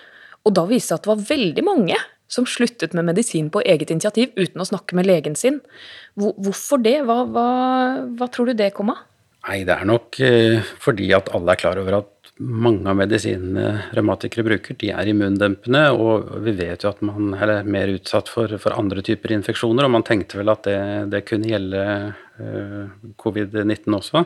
Og 0.43 0.57
da 0.57 0.65
viste 0.67 0.95
det 0.95 0.97
seg 0.97 0.99
at 0.99 1.07
det 1.07 1.13
var 1.13 1.25
veldig 1.29 1.65
mange 1.67 1.99
som 2.33 2.49
sluttet 2.49 2.97
med 2.97 3.07
medisin 3.11 3.51
på 3.53 3.63
eget 3.69 3.93
initiativ 3.93 4.33
uten 4.39 4.63
å 4.63 4.69
snakke 4.69 4.97
med 4.97 5.09
legen 5.09 5.37
sin. 5.39 5.61
Hvorfor 6.17 6.81
det? 6.83 7.03
Hva, 7.09 7.23
hva, 7.29 7.49
hva 8.17 8.29
tror 8.33 8.51
du 8.51 8.57
det 8.59 8.73
kom 8.77 8.95
av? 8.95 9.05
Nei, 9.43 9.63
det 9.67 9.75
er 9.75 9.89
nok 9.89 10.21
eh, 10.23 10.73
fordi 10.81 11.11
at 11.17 11.33
alle 11.35 11.55
er 11.55 11.61
klar 11.61 11.81
over 11.83 11.99
at 11.99 12.11
mange 12.43 12.89
av 12.89 12.97
medisinene 12.97 13.89
revmatikere 13.95 14.45
bruker, 14.47 14.77
de 14.79 14.91
er 14.95 15.11
immundempende, 15.11 15.83
og 15.95 16.31
vi 16.47 16.55
vet 16.59 16.85
jo 16.85 16.91
at 16.91 17.03
man 17.05 17.35
er 17.37 17.67
mer 17.69 17.93
utsatt 17.93 18.31
for, 18.33 18.55
for 18.63 18.75
andre 18.79 19.03
typer 19.05 19.35
infeksjoner, 19.37 19.87
og 19.87 19.95
man 19.99 20.07
tenkte 20.07 20.41
vel 20.41 20.51
at 20.51 20.65
det, 20.67 20.79
det 21.13 21.23
kunne 21.29 21.51
gjelde 21.51 21.83
uh, 22.41 22.89
covid-19 23.21 23.99
også. 23.99 24.25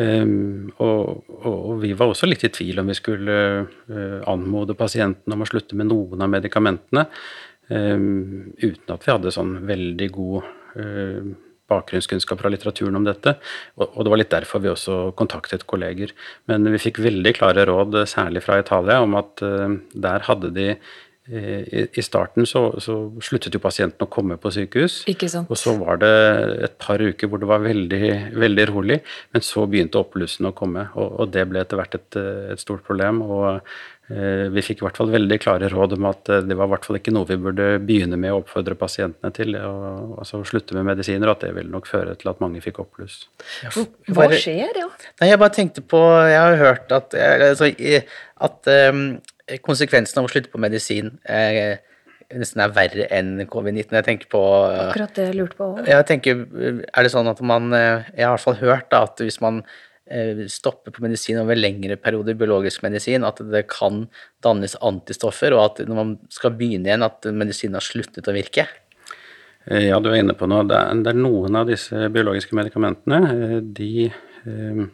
Um, 0.00 0.70
og, 0.80 1.26
og, 1.42 1.74
vi 1.82 1.90
var 1.98 2.12
også 2.12 2.28
litt 2.28 2.44
i 2.46 2.52
tvil 2.54 2.80
om 2.80 2.88
vi 2.88 2.96
skulle 2.96 3.36
uh, 3.66 4.20
anmode 4.30 4.76
pasienten 4.78 5.34
om 5.34 5.42
å 5.42 5.48
slutte 5.48 5.76
med 5.76 5.90
noen 5.90 6.22
av 6.24 6.30
medikamentene, 6.32 7.04
um, 7.68 8.52
uten 8.62 8.94
at 8.94 9.04
vi 9.04 9.12
hadde 9.12 9.34
sånn 9.34 9.56
veldig 9.68 10.08
god 10.14 10.46
uh, 10.78 11.32
bakgrunnskunnskap 11.70 12.40
fra 12.40 12.50
litteraturen 12.54 12.96
om 12.98 13.04
dette. 13.06 13.36
Og, 13.82 14.00
det 14.06 14.14
var 14.14 14.22
litt 14.22 14.32
derfor 14.32 14.62
vi 14.62 14.72
også 14.72 15.02
kontaktet 15.18 15.66
kolleger. 15.70 16.14
Men 16.50 16.66
vi 16.72 16.80
fikk 16.82 17.02
veldig 17.02 17.34
klare 17.36 17.66
råd, 17.68 18.00
særlig 18.10 18.42
fra 18.46 18.58
Italia, 18.62 18.98
om 19.04 19.14
at 19.20 19.38
der 19.38 20.26
hadde 20.26 20.50
de 20.56 20.72
i 21.30 22.02
starten 22.02 22.46
så, 22.48 22.62
så, 22.82 22.96
sluttet 23.22 23.54
jo 23.54 23.60
pasienten 23.62 24.02
å 24.02 24.10
komme 24.10 24.38
på 24.40 24.50
sykehus. 24.54 25.02
Og 25.46 25.58
så 25.58 25.76
var 25.78 26.00
det 26.02 26.10
et 26.66 26.74
par 26.82 27.02
uker 27.02 27.30
hvor 27.30 27.42
det 27.42 27.50
var 27.50 27.62
veldig, 27.62 28.10
veldig 28.34 28.66
rolig, 28.72 28.98
men 29.34 29.46
så 29.46 29.66
begynte 29.70 30.00
oppblussen 30.00 30.50
å 30.50 30.54
komme. 30.56 30.88
Og, 30.96 31.14
og, 31.20 31.30
det 31.34 31.46
ble 31.50 31.62
etter 31.62 31.78
hvert 31.78 31.96
et, 32.00 32.20
et 32.54 32.62
stort 32.62 32.82
problem. 32.86 33.22
Og 33.22 33.46
eh, 34.10 34.50
vi 34.50 34.64
fikk 34.66 34.82
i 34.82 34.88
hvert 34.88 34.98
fall 34.98 35.14
veldig 35.14 35.40
klare 35.44 35.70
råd 35.70 35.96
om 36.00 36.10
at 36.10 36.32
eh, 36.34 36.44
det 36.50 36.58
var 36.58 36.70
i 36.70 36.74
hvert 36.74 36.90
fall 36.90 36.98
ikke 36.98 37.14
noe 37.14 37.30
vi 37.30 37.38
burde 37.46 37.70
begynne 37.78 38.18
med 38.18 38.34
å 38.34 38.42
oppfordre 38.42 38.74
pasientene 38.80 39.30
til. 39.36 39.54
Og, 39.60 40.18
altså 40.24 40.42
slutte 40.50 40.78
med 40.78 40.88
medisiner, 40.90 41.30
og 41.30 41.38
at 41.38 41.46
det 41.46 41.54
ville 41.60 41.70
nok 41.70 41.90
føre 41.90 42.18
til 42.18 42.32
at 42.32 42.42
mange 42.42 42.64
fikk 42.64 42.82
oppbluss. 42.82 43.22
Hva 44.10 44.30
skjer, 44.34 44.82
ja? 44.82 44.88
Nei, 45.22 45.30
jeg 45.30 45.42
bare 45.42 45.54
tenkte 45.54 45.84
på 45.86 46.00
Jeg 46.26 46.40
har 46.40 46.58
hørt 46.58 46.96
at, 46.96 47.14
altså, 47.14 47.70
at 48.40 48.74
um, 48.90 49.04
konsekvensen 49.64 50.20
av 50.20 50.28
å 50.28 50.32
slutte 50.32 50.52
på 50.52 50.60
medisin 50.62 51.18
eh, 51.28 51.78
nesten 52.38 52.62
er 52.62 52.74
verre 52.74 53.06
enn 53.10 53.44
covid-19. 53.50 53.96
Jeg 53.98 54.06
tenker 54.06 54.30
på 54.30 54.40
eh, 54.70 54.80
Akkurat 54.88 55.14
det 55.18 55.28
jeg 55.30 55.38
lurte 55.40 55.58
på 55.58 55.70
òg. 55.72 55.86
jeg 55.88 56.06
tenker, 56.10 56.42
Er 56.92 57.06
det 57.06 57.12
sånn 57.14 57.30
at 57.30 57.40
man 57.42 57.72
eh, 57.74 58.04
Jeg 58.14 58.26
har 58.26 58.34
i 58.34 58.36
hvert 58.36 58.46
fall 58.46 58.60
hørt 58.60 58.90
da, 58.92 59.02
at 59.08 59.22
hvis 59.24 59.40
man 59.42 59.62
eh, 60.10 60.44
stopper 60.50 60.94
på 60.94 61.02
medisin 61.04 61.40
over 61.42 61.58
lengre 61.58 61.96
perioder, 62.00 62.38
biologisk 62.38 62.84
medisin, 62.86 63.26
at 63.26 63.42
det 63.50 63.64
kan 63.72 64.04
dannes 64.44 64.76
antistoffer, 64.82 65.56
og 65.56 65.64
at 65.64 65.82
når 65.88 65.98
man 65.98 66.14
skal 66.32 66.54
begynne 66.58 66.90
igjen, 66.90 67.06
at 67.06 67.26
medisinen 67.34 67.78
har 67.80 67.86
sluttet 67.86 68.30
å 68.30 68.36
virke. 68.36 68.68
Eh, 69.66 69.88
Ja, 69.90 70.00
du 70.00 70.10
er 70.12 70.20
inne 70.22 70.38
på 70.38 70.48
noe. 70.50 70.66
Det 70.68 70.78
er, 70.78 71.18
noen 71.18 71.58
av 71.58 71.68
disse 71.70 72.08
biologiske 72.12 72.56
medikamentene, 72.58 73.20
eh, 73.34 73.58
de 73.60 74.06
eh, 74.06 74.84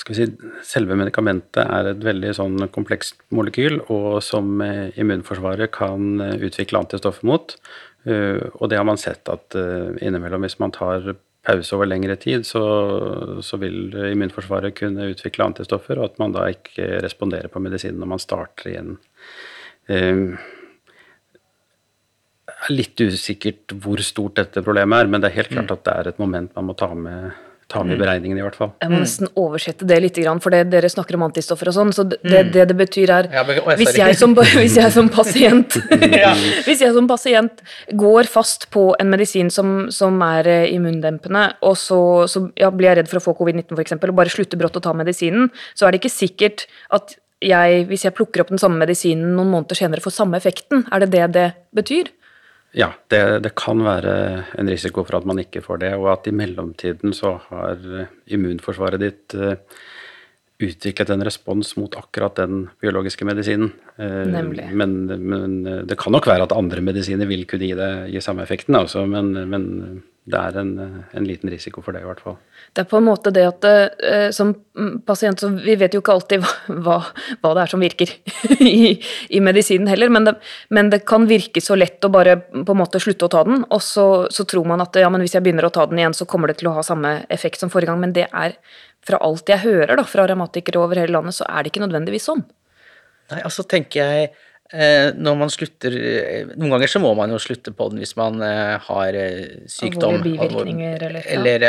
skal 0.00 0.14
vi 0.14 0.18
si, 0.18 0.52
Selve 0.66 0.96
medikamentet 0.98 1.62
er 1.64 1.90
et 1.92 2.02
veldig 2.04 2.32
sånn 2.36 2.68
komplekst 2.74 3.20
molekyl, 3.34 3.80
og 3.92 4.18
som 4.24 4.60
eh, 4.64 4.90
immunforsvaret 5.00 5.72
kan 5.74 6.20
eh, 6.22 6.36
utvikle 6.48 6.82
antistoffer 6.84 7.26
mot. 7.28 7.56
Eh, 8.04 8.42
Og 8.54 8.68
det 8.70 8.80
har 8.80 8.86
man 8.88 9.00
sett 9.00 9.28
at 9.32 9.56
innimellom, 9.56 10.44
hvis 10.46 10.60
man 10.62 10.74
tar 10.74 11.14
pause 11.46 11.76
over 11.76 11.86
lengre 11.86 12.16
tid, 12.18 12.42
så, 12.46 12.62
så 13.42 13.58
vil 13.62 13.94
immunforsvaret 14.10 14.74
kunne 14.78 15.10
utvikle 15.12 15.46
antistoffer, 15.46 15.98
og 16.00 16.10
at 16.10 16.18
man 16.22 16.34
da 16.34 16.48
ikke 16.50 16.98
responderer 17.04 17.48
på 17.52 17.62
medisinen 17.62 18.00
når 18.02 18.10
man 18.16 18.22
starter 18.22 18.72
igjen. 18.72 18.96
Det 19.86 20.00
er 22.66 22.74
litt 22.74 22.98
usikkert 22.98 23.74
hvor 23.82 24.00
stort 24.02 24.40
dette 24.40 24.62
problemet 24.64 25.04
er, 25.04 25.10
men 25.10 25.22
det 25.22 25.30
er 25.30 25.38
helt 25.38 25.52
klart 25.52 25.70
at 25.74 25.84
det 25.86 25.94
er 25.94 26.10
et 26.10 26.18
moment 26.22 26.50
man 26.56 26.66
må 26.66 26.74
ta 26.78 26.88
med, 26.98 27.30
ta 27.68 27.82
med 27.82 27.96
i 27.96 27.98
beregningen, 27.98 28.38
i 28.38 28.44
hvert 28.44 28.54
fall. 28.58 28.70
Jeg 28.82 28.92
må 28.92 29.00
nesten 29.02 29.30
oversette 29.34 29.86
det 29.88 29.96
litt, 30.04 30.18
for 30.42 30.54
det, 30.54 30.60
dere 30.70 30.90
snakker 30.90 31.18
om 31.18 31.24
antistoffer 31.26 31.70
og 31.72 31.74
sånn. 31.74 31.90
Så 31.96 32.04
det 32.06 32.20
det, 32.22 32.42
det, 32.54 32.66
det 32.70 32.76
betyr 32.78 33.10
er 33.10 33.28
Ja, 33.32 33.42
men- 33.46 33.58
å, 33.58 33.74
hvis, 33.80 33.96
jeg 33.98 34.18
som, 34.18 34.36
hvis 34.38 34.76
jeg 34.78 34.92
som 34.94 35.10
pasient 35.10 35.78
Hvis 36.68 36.84
jeg 36.84 36.94
som 36.94 37.08
pasient 37.10 37.62
går 37.90 38.30
fast 38.30 38.68
på 38.74 38.88
en 39.00 39.10
medisin 39.10 39.50
som, 39.50 39.90
som 39.90 40.20
er 40.22 40.46
eh, 40.46 40.74
immundempende, 40.76 41.48
og 41.66 41.74
så, 41.80 42.00
så 42.30 42.46
ja, 42.54 42.70
blir 42.70 42.92
jeg 42.92 43.00
redd 43.02 43.10
for 43.10 43.18
å 43.20 43.26
få 43.26 43.36
covid-19 43.40 43.74
f.eks., 43.74 43.98
og 43.98 44.18
bare 44.18 44.32
slutter 44.32 44.60
brått 44.60 44.78
å 44.78 44.84
ta 44.86 44.94
medisinen, 44.96 45.50
så 45.74 45.86
er 45.86 45.94
det 45.94 46.04
ikke 46.04 46.14
sikkert 46.14 46.68
at 46.94 47.18
jeg, 47.44 47.82
hvis 47.90 48.06
jeg 48.06 48.14
plukker 48.16 48.42
opp 48.42 48.54
den 48.54 48.62
samme 48.62 48.78
medisinen 48.80 49.34
noen 49.36 49.50
måneder 49.52 49.76
senere, 49.78 50.00
får 50.04 50.14
samme 50.14 50.38
effekten. 50.38 50.86
Er 50.94 51.04
det 51.04 51.10
det 51.12 51.26
det 51.34 51.48
betyr? 51.76 52.14
Ja, 52.76 52.90
det, 53.08 53.22
det 53.46 53.54
kan 53.56 53.80
være 53.80 54.14
en 54.60 54.68
risiko 54.68 55.04
for 55.06 55.16
at 55.18 55.28
man 55.28 55.40
ikke 55.40 55.62
får 55.64 55.80
det, 55.80 55.92
og 55.96 56.10
at 56.12 56.26
i 56.28 56.34
mellomtiden 56.36 57.14
så 57.16 57.38
har 57.48 57.80
immunforsvaret 58.28 59.00
ditt 59.00 59.36
eh, 59.36 59.56
utviklet 60.60 61.12
en 61.12 61.24
respons 61.24 61.74
mot 61.80 61.96
akkurat 61.96 62.36
den 62.42 62.66
biologiske 62.80 63.24
medisinen. 63.28 63.70
Eh, 63.96 64.26
Nemlig. 64.28 64.68
Men, 64.76 64.98
men 65.08 65.56
eh, 65.64 65.80
det 65.88 65.96
kan 66.00 66.12
nok 66.12 66.28
være 66.28 66.44
at 66.48 66.52
andre 66.56 66.84
medisiner 66.84 67.28
vil 67.28 67.46
kunne 67.48 67.70
gi, 67.70 67.78
det, 67.80 67.90
gi 68.12 68.22
samme 68.24 68.44
effekten, 68.44 68.76
altså, 68.76 69.06
men, 69.08 69.32
men 69.48 69.66
det 70.26 70.38
er 70.38 70.56
en, 70.58 70.70
en 71.14 71.26
liten 71.26 71.50
risiko 71.52 71.82
for 71.84 71.94
det, 71.94 72.00
i 72.02 72.06
hvert 72.08 72.18
fall. 72.22 72.34
Det 72.74 72.82
er 72.82 72.88
på 72.90 72.98
en 72.98 73.06
måte 73.06 73.30
det 73.34 73.44
at 73.46 73.66
eh, 73.68 74.28
som 74.34 74.50
pasient 75.06 75.38
så 75.40 75.52
Vi 75.54 75.76
vet 75.78 75.94
jo 75.94 76.00
ikke 76.02 76.16
alltid 76.16 76.42
hva, 76.42 76.50
hva, 76.82 76.96
hva 77.44 77.52
det 77.54 77.62
er 77.62 77.70
som 77.70 77.84
virker 77.84 78.10
i, 78.66 78.96
i 79.30 79.42
medisinen 79.44 79.86
heller, 79.92 80.10
men 80.10 80.26
det, 80.26 80.34
men 80.74 80.90
det 80.90 81.04
kan 81.06 81.28
virke 81.30 81.62
så 81.62 81.78
lett 81.78 82.02
å 82.02 82.10
bare 82.10 82.34
på 82.50 82.74
en 82.74 82.80
måte 82.80 83.00
slutte 83.02 83.28
å 83.28 83.32
ta 83.32 83.44
den, 83.46 83.62
og 83.70 83.84
så, 83.86 84.08
så 84.34 84.48
tror 84.50 84.66
man 84.66 84.82
at 84.82 84.98
ja, 84.98 85.10
men 85.12 85.22
hvis 85.22 85.38
jeg 85.38 85.46
begynner 85.46 85.68
å 85.68 85.74
ta 85.74 85.86
den 85.86 86.02
igjen, 86.02 86.16
så 86.18 86.26
kommer 86.26 86.50
det 86.50 86.58
til 86.58 86.72
å 86.72 86.74
ha 86.80 86.84
samme 86.86 87.20
effekt 87.32 87.62
som 87.62 87.70
forrige 87.70 87.92
gang. 87.92 88.02
Men 88.02 88.16
det 88.16 88.26
er 88.26 88.58
fra 89.06 89.22
alt 89.22 89.46
jeg 89.52 89.62
hører 89.62 89.94
da, 89.94 90.06
fra 90.10 90.26
revmatikere 90.26 90.82
over 90.82 90.98
hele 90.98 91.14
landet, 91.14 91.38
så 91.38 91.46
er 91.46 91.62
det 91.62 91.70
ikke 91.70 91.86
nødvendigvis 91.86 92.26
sånn. 92.32 92.42
Nei, 93.30 93.40
altså 93.46 93.62
tenker 93.66 94.02
jeg 94.02 94.26
eh, 94.26 94.42
når 94.74 95.36
man 95.38 95.50
slutter 95.52 95.94
eh, 95.94 96.48
Noen 96.56 96.72
ganger 96.74 96.90
så 96.90 96.98
må 97.02 97.12
man 97.14 97.30
jo 97.30 97.38
slutte 97.38 97.70
på 97.76 97.86
den 97.92 98.00
hvis 98.02 98.16
man 98.18 98.40
eh, 98.42 98.74
har 98.88 99.14
eh, 99.14 99.62
sykdom. 99.70 100.18
Bivirkninger, 100.24 101.02
eller- 101.06 101.22
ja. 101.22 101.36
eller 101.38 101.66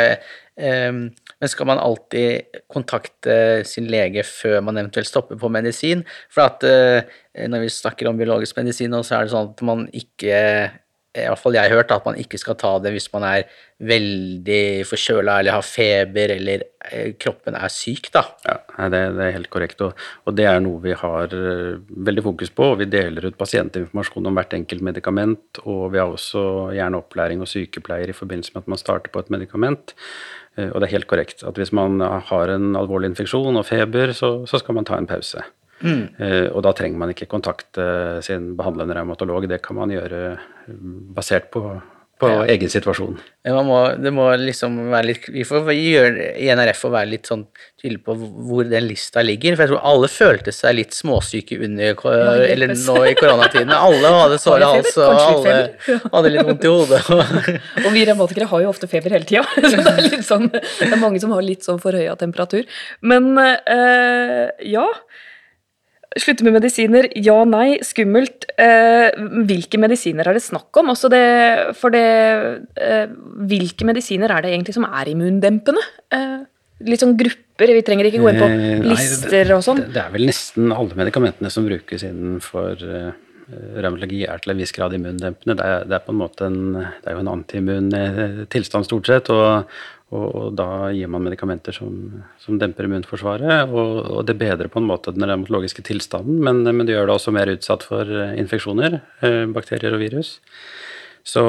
eh, 0.58 0.90
Men 1.38 1.48
skal 1.52 1.66
man 1.70 1.78
alltid 1.78 2.58
kontakte 2.66 3.64
sin 3.68 3.86
lege 3.86 4.24
før 4.26 4.60
man 4.66 4.80
eventuelt 4.82 5.06
stopper 5.06 5.38
på 5.38 5.50
medisin? 5.54 6.02
For 6.34 6.48
at 6.48 6.64
eh, 6.66 7.06
når 7.46 7.60
vi 7.66 7.70
snakker 7.70 8.10
om 8.10 8.18
biologisk 8.18 8.56
medisin, 8.58 8.96
så 9.06 9.20
er 9.20 9.28
det 9.28 9.34
sånn 9.36 9.52
at 9.52 9.62
man 9.62 9.86
ikke 9.94 10.42
i 11.16 11.24
hvert 11.24 11.40
fall 11.40 11.56
jeg 11.56 11.64
har 11.70 11.80
hørt 11.80 11.92
at 11.94 12.04
man 12.04 12.18
ikke 12.20 12.38
skal 12.38 12.56
ta 12.60 12.74
det 12.84 12.92
hvis 12.94 13.08
man 13.14 13.24
er 13.24 13.46
veldig 13.88 14.84
forkjøla 14.88 15.38
eller 15.40 15.56
har 15.56 15.64
feber 15.66 16.32
eller 16.34 16.64
eh, 16.90 17.14
kroppen 17.20 17.56
er 17.58 17.72
syk, 17.72 18.10
da. 18.14 18.24
Ja, 18.44 18.88
det, 18.92 19.00
det 19.16 19.24
er 19.24 19.36
helt 19.38 19.50
korrekt, 19.54 19.80
og, 19.86 19.98
og 20.28 20.36
det 20.38 20.46
er 20.50 20.60
noe 20.62 20.82
vi 20.84 20.94
har 20.98 21.34
eh, 21.34 21.78
veldig 22.08 22.24
fokus 22.26 22.52
på. 22.54 22.72
og 22.72 22.80
Vi 22.82 22.90
deler 22.92 23.28
ut 23.30 23.38
pasientinformasjon 23.40 24.28
om 24.30 24.38
hvert 24.38 24.56
enkelt 24.58 24.84
medikament, 24.90 25.62
og 25.64 25.92
vi 25.94 26.02
har 26.02 26.12
også 26.12 26.44
gjerne 26.76 27.00
opplæring 27.00 27.44
og 27.44 27.50
sykepleier 27.50 28.10
i 28.12 28.16
forbindelse 28.16 28.54
med 28.54 28.66
at 28.66 28.74
man 28.74 28.82
starter 28.82 29.14
på 29.14 29.24
et 29.24 29.32
medikament. 29.34 29.94
Eh, 30.58 30.68
Og 30.68 30.80
det 30.80 30.88
er 30.88 30.96
helt 30.98 31.10
korrekt 31.10 31.46
at 31.46 31.56
hvis 31.58 31.72
man 31.72 32.00
har 32.02 32.54
en 32.54 32.74
alvorlig 32.76 33.14
infeksjon 33.14 33.56
og 33.56 33.66
feber, 33.66 34.12
så, 34.12 34.42
så 34.46 34.60
skal 34.60 34.76
man 34.76 34.84
ta 34.88 34.98
en 34.98 35.08
pause. 35.08 35.42
Eh, 35.84 36.48
Og 36.52 36.62
da 36.66 36.72
trenger 36.72 36.98
man 36.98 37.12
ikke 37.14 37.28
kontakte 37.30 38.22
sin 38.26 38.54
behandlende 38.58 38.96
revmatolog, 38.98 39.46
det 39.48 39.62
kan 39.62 39.76
man 39.78 39.90
gjøre 39.94 40.24
eh, 40.32 40.74
basert 41.14 41.50
på, 41.54 41.62
på 42.18 42.26
Ja. 42.28 42.40
egen 42.50 42.66
situasjon. 42.68 43.14
Man 43.46 43.64
må, 43.68 43.76
det 44.02 44.10
må 44.12 44.24
liksom 44.36 44.74
være 44.90 45.06
litt 45.06 45.28
Vi 45.30 45.44
får 45.46 45.68
gjøre 45.70 46.24
i 46.36 46.48
NRF 46.50 46.80
å 46.84 46.90
være 46.90 47.08
litt 47.12 47.28
sånn 47.30 47.44
tydelig 47.80 48.00
på 48.04 48.16
hvor 48.18 48.66
den 48.68 48.88
lista 48.90 49.22
ligger. 49.22 49.54
For 49.54 49.62
jeg 49.64 49.70
tror 49.70 49.86
alle 49.86 50.08
følte 50.10 50.52
seg 50.52 50.74
litt 50.80 50.92
småsyke 50.98 51.60
under. 51.62 51.94
Eller 52.42 52.74
nå 52.74 52.96
i 53.06 53.14
koronatiden. 53.14 53.70
Alle 53.70 54.10
hadde 54.16 54.40
såre 54.42 54.66
hals, 54.66 54.98
og 54.98 55.14
alle 55.14 55.54
hadde 56.12 56.34
litt 56.34 56.44
vondt 56.50 56.66
i 56.66 56.74
hodet. 56.74 57.00
Og 57.86 57.88
vi 57.94 58.02
revmatikere 58.10 58.50
har 58.50 58.66
jo 58.66 58.72
ofte 58.74 58.90
feber 58.90 59.14
hele 59.14 59.24
tida, 59.30 59.46
så 59.70 59.76
det 59.78 59.94
er, 59.94 60.02
litt 60.10 60.26
sånn, 60.26 60.50
det 60.50 60.90
er 60.90 60.98
mange 61.00 61.22
som 61.22 61.30
har 61.38 61.46
litt 61.46 61.62
sånn 61.64 61.78
forhøya 61.80 62.18
temperatur. 62.18 62.66
Men 63.00 63.30
øh, 63.38 64.48
ja. 64.74 64.88
Slutte 66.16 66.44
med 66.46 66.54
medisiner, 66.56 67.04
ja, 67.20 67.36
nei, 67.44 67.78
skummelt. 67.84 68.46
Eh, 68.56 69.10
hvilke 69.48 69.80
medisiner 69.80 70.30
er 70.30 70.38
det 70.38 70.44
snakk 70.46 70.78
om? 70.80 70.94
Det, 71.12 71.24
for 71.76 71.92
det 71.92 72.04
eh, 72.80 73.10
Hvilke 73.50 73.84
medisiner 73.84 74.32
er 74.32 74.44
det 74.44 74.54
egentlig 74.54 74.76
som 74.78 74.86
er 74.88 75.10
immundempende? 75.12 75.84
Eh, 76.14 76.40
litt 76.88 77.02
sånn 77.04 77.16
grupper, 77.18 77.74
vi 77.76 77.84
trenger 77.84 78.08
ikke 78.08 78.22
gå 78.22 78.32
inn 78.32 78.40
på 78.40 78.48
Eh, 78.48 78.82
lister 78.86 79.52
og 79.56 79.64
sånn. 79.66 79.84
Det, 79.84 79.92
det 79.98 80.04
er 80.04 80.14
vel 80.14 80.28
nesten 80.30 80.72
alle 80.72 80.98
medikamentene 80.98 81.52
som 81.52 81.68
brukes 81.68 82.04
innenfor 82.06 82.84
uh, 82.88 83.12
revmatologi 83.48 84.22
er 84.28 84.40
til 84.42 84.54
en 84.54 84.60
viss 84.62 84.72
grad 84.76 84.96
immundempende. 84.96 85.58
Det 85.58 85.68
er, 85.68 85.86
det 85.88 85.98
er 85.98 86.04
på 86.06 86.14
en 86.14 86.20
måte 86.22 86.48
en, 86.48 86.58
det 86.78 87.10
er 87.10 87.16
jo 87.16 87.22
en 87.24 87.32
antiimmun 87.32 87.92
eh, 87.96 88.42
tilstand 88.52 88.88
stort 88.88 89.10
sett, 89.10 89.30
og, 89.34 89.68
og, 90.08 90.26
og 90.26 90.52
da 90.56 90.88
gir 90.96 91.10
man 91.12 91.24
medikamenter 91.26 91.74
som, 91.76 91.92
som 92.40 92.56
demper 92.60 92.88
immunforsvaret, 92.88 93.68
og, 93.68 93.98
og 94.08 94.22
det 94.28 94.38
bedrer 94.40 94.70
på 94.72 94.80
en 94.80 94.88
måte 94.88 95.12
den 95.12 95.26
dermatologiske 95.26 95.84
tilstanden, 95.84 96.40
men, 96.44 96.62
men 96.64 96.88
det 96.88 96.96
gjør 96.96 97.10
det 97.10 97.16
også 97.18 97.34
mer 97.36 97.52
utsatt 97.52 97.84
for 97.84 98.08
eh, 98.08 98.36
infeksjoner, 98.40 99.00
eh, 99.26 99.44
bakterier 99.52 99.96
og 99.96 100.00
virus. 100.00 100.38
Så, 101.28 101.42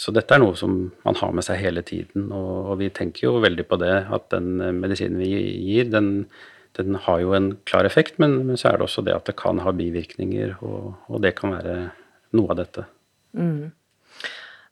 så 0.00 0.12
dette 0.16 0.32
er 0.32 0.40
noe 0.40 0.56
som 0.56 0.76
man 1.04 1.18
har 1.20 1.36
med 1.36 1.44
seg 1.44 1.60
hele 1.60 1.84
tiden, 1.84 2.30
og, 2.32 2.52
og 2.72 2.78
vi 2.80 2.88
tenker 2.96 3.28
jo 3.28 3.36
veldig 3.44 3.68
på 3.68 3.80
det, 3.84 3.96
at 4.08 4.28
den 4.32 4.54
eh, 4.64 4.76
medisinen 4.76 5.20
vi 5.20 5.34
gir, 5.36 5.92
den, 5.92 6.12
den 6.80 6.96
har 7.04 7.20
jo 7.20 7.36
en 7.36 7.52
klar 7.68 7.84
effekt, 7.88 8.16
men, 8.22 8.40
men 8.48 8.56
så 8.56 8.72
er 8.72 8.80
det 8.80 8.88
også 8.88 9.04
det 9.04 9.18
at 9.18 9.28
det 9.28 9.36
kan 9.36 9.60
ha 9.66 9.76
bivirkninger, 9.76 10.56
og, 10.64 10.94
og 11.12 11.20
det 11.24 11.36
kan 11.36 11.52
være 11.58 11.80
noe 12.36 12.56
av 12.56 12.64
dette. 12.64 12.88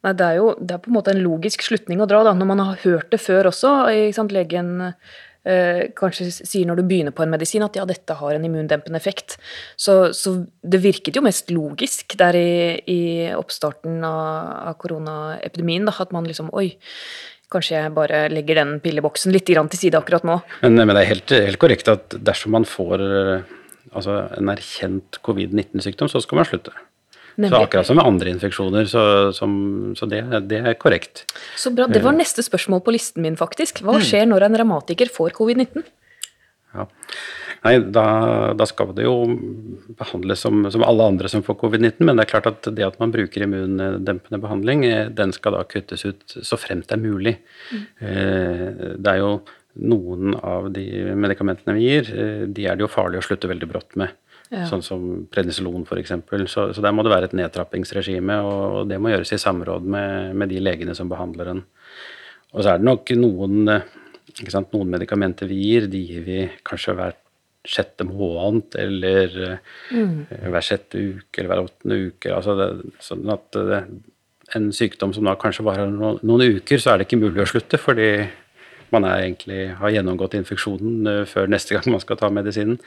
Nei, 0.04 0.14
det 0.16 0.24
er 0.26 0.40
jo 0.40 0.54
det 0.60 0.76
er 0.76 0.82
på 0.84 0.90
en 0.90 0.98
måte 0.98 1.14
en 1.14 1.22
logisk 1.24 1.64
slutning 1.64 2.02
å 2.04 2.08
dra, 2.08 2.22
da, 2.26 2.34
når 2.36 2.50
man 2.50 2.64
har 2.64 2.80
hørt 2.84 3.12
det 3.14 3.22
før 3.24 3.48
også. 3.50 3.72
Sant? 4.16 4.34
Legen 4.34 4.72
eh, 4.84 5.84
kanskje 5.96 6.28
sier 6.34 6.68
når 6.68 6.80
du 6.80 6.86
begynner 6.90 7.14
på 7.16 7.24
en 7.24 7.32
medisin 7.32 7.64
at 7.64 7.76
ja, 7.78 7.86
dette 7.88 8.16
har 8.18 8.36
en 8.36 8.44
immundempende 8.44 9.00
effekt. 9.00 9.38
Så, 9.80 10.12
så 10.16 10.36
det 10.60 10.82
virket 10.84 11.16
jo 11.16 11.24
mest 11.24 11.52
logisk 11.54 12.16
der 12.20 12.36
i, 12.36 12.54
i 12.90 13.02
oppstarten 13.36 14.02
av, 14.04 14.70
av 14.72 14.78
koronaepidemien, 14.82 15.88
da, 15.88 15.96
at 16.04 16.12
man 16.16 16.28
liksom 16.28 16.52
Oi, 16.54 16.70
kanskje 17.52 17.78
jeg 17.78 17.96
bare 17.96 18.24
legger 18.32 18.60
den 18.60 18.78
pilleboksen 18.84 19.32
litt 19.34 19.46
til 19.48 19.78
side 19.78 20.00
akkurat 20.00 20.26
nå. 20.26 20.40
Men, 20.64 20.80
men 20.82 20.96
det 20.96 21.04
er 21.04 21.12
helt, 21.12 21.36
helt 21.48 21.62
korrekt 21.62 21.92
at 21.92 22.16
dersom 22.20 22.56
man 22.56 22.66
får 22.68 23.04
eh, 23.04 23.54
altså 23.94 24.24
en 24.36 24.50
erkjent 24.52 25.20
covid-19-sykdom, 25.24 26.10
så 26.10 26.22
skal 26.24 26.40
man 26.40 26.48
slutte. 26.48 26.74
Så 27.36 27.60
akkurat 27.60 27.88
som 27.88 27.98
med 27.98 28.06
andre 28.06 28.34
infeksjoner, 28.34 28.88
så, 28.90 29.04
som, 29.34 29.54
så 29.98 30.06
det, 30.10 30.22
det 30.50 30.60
er 30.62 30.76
korrekt. 30.78 31.24
Så 31.58 31.72
bra. 31.74 31.88
Det 31.90 32.02
var 32.04 32.14
neste 32.16 32.44
spørsmål 32.46 32.84
på 32.86 32.94
listen 32.94 33.24
min, 33.24 33.38
faktisk. 33.38 33.82
Hva 33.84 33.98
skjer 34.02 34.28
når 34.30 34.48
en 34.48 34.58
revmatiker 34.62 35.10
får 35.12 35.34
covid-19? 35.38 35.82
Ja. 36.74 36.86
Nei, 37.64 37.78
da, 37.96 38.04
da 38.52 38.66
skal 38.68 38.92
det 38.94 39.06
jo 39.06 39.16
behandles 39.96 40.42
som, 40.44 40.66
som 40.70 40.84
alle 40.84 41.06
andre 41.14 41.30
som 41.32 41.42
får 41.46 41.56
covid-19, 41.62 42.04
men 42.04 42.18
det 42.18 42.26
er 42.26 42.32
klart 42.34 42.48
at 42.50 42.68
det 42.76 42.84
at 42.84 42.98
man 43.00 43.14
bruker 43.14 43.46
immundempende 43.46 44.40
behandling, 44.42 44.84
eh, 44.86 45.06
den 45.08 45.32
skal 45.32 45.56
da 45.56 45.64
kuttes 45.66 46.04
ut 46.04 46.36
så 46.36 46.58
fremt 46.60 46.90
det 46.90 46.98
er 46.98 47.04
mulig. 47.04 47.38
Mm. 47.72 47.84
Det 49.00 49.14
er 49.14 49.22
jo 49.22 49.38
noen 49.74 50.36
av 50.38 50.68
de 50.74 50.84
medikamentene 51.18 51.74
vi 51.76 51.88
gir, 51.88 52.10
eh, 52.14 52.44
de 52.46 52.66
er 52.66 52.76
det 52.76 52.84
jo 52.84 52.92
farlig 52.92 53.20
å 53.20 53.26
slutte 53.26 53.50
veldig 53.50 53.70
brått 53.70 53.96
med. 53.98 54.14
Ja. 54.54 54.68
Sånn 54.70 54.84
som 54.86 55.04
prednisolon 55.32 55.86
f.eks. 55.88 56.14
Så, 56.52 56.68
så 56.76 56.84
der 56.84 56.94
må 56.94 57.02
det 57.04 57.12
være 57.12 57.30
et 57.30 57.36
nedtrappingsregime, 57.38 58.38
og, 58.46 58.84
det 58.90 59.00
må 59.02 59.10
gjøres 59.10 59.34
i 59.34 59.40
samråd 59.42 59.88
med, 59.90 60.32
med 60.38 60.52
de 60.52 60.62
legene 60.62 60.94
som 60.96 61.10
behandler 61.10 61.50
den. 61.50 61.64
Og 62.54 62.62
så 62.62 62.74
er 62.74 62.80
det 62.80 62.86
nok 62.86 63.10
noen, 63.18 63.68
eh, 63.72 63.92
sant, 64.46 64.70
noen 64.76 64.92
medikamenter 64.94 65.50
vi 65.50 65.58
gir, 65.64 65.90
de 65.90 66.02
gir 66.06 66.26
vi 66.26 66.40
kanskje 66.66 66.96
hvert 66.98 67.20
sjette 67.64 68.04
måned 68.04 68.76
eller 68.76 69.36
mm. 69.88 70.16
hver 70.52 70.64
sjette 70.64 71.00
uke 71.00 71.40
eller 71.40 71.50
hver 71.50 71.62
åttende 71.64 72.00
uke. 72.10 72.32
Altså 72.34 72.56
det, 72.58 72.68
sånn 73.02 73.30
at 73.32 73.56
det, 73.56 73.80
en 74.54 74.70
sykdom 74.76 75.14
som 75.16 75.24
da 75.26 75.36
kanskje 75.40 75.64
varer 75.66 75.88
noen, 75.90 76.20
noen 76.26 76.58
uker, 76.58 76.80
så 76.80 76.92
er 76.92 77.00
det 77.00 77.08
ikke 77.08 77.22
mulig 77.22 77.44
å 77.44 77.48
slutte 77.48 77.80
fordi 77.80 78.08
man 78.94 79.06
egentlig 79.08 79.68
har 79.80 79.92
gjennomgått 79.94 80.36
infeksjonen 80.38 81.10
eh, 81.10 81.22
før 81.28 81.50
neste 81.50 81.76
gang 81.76 81.88
man 81.92 82.02
skal 82.02 82.18
ta 82.20 82.30
medisinen. 82.32 82.78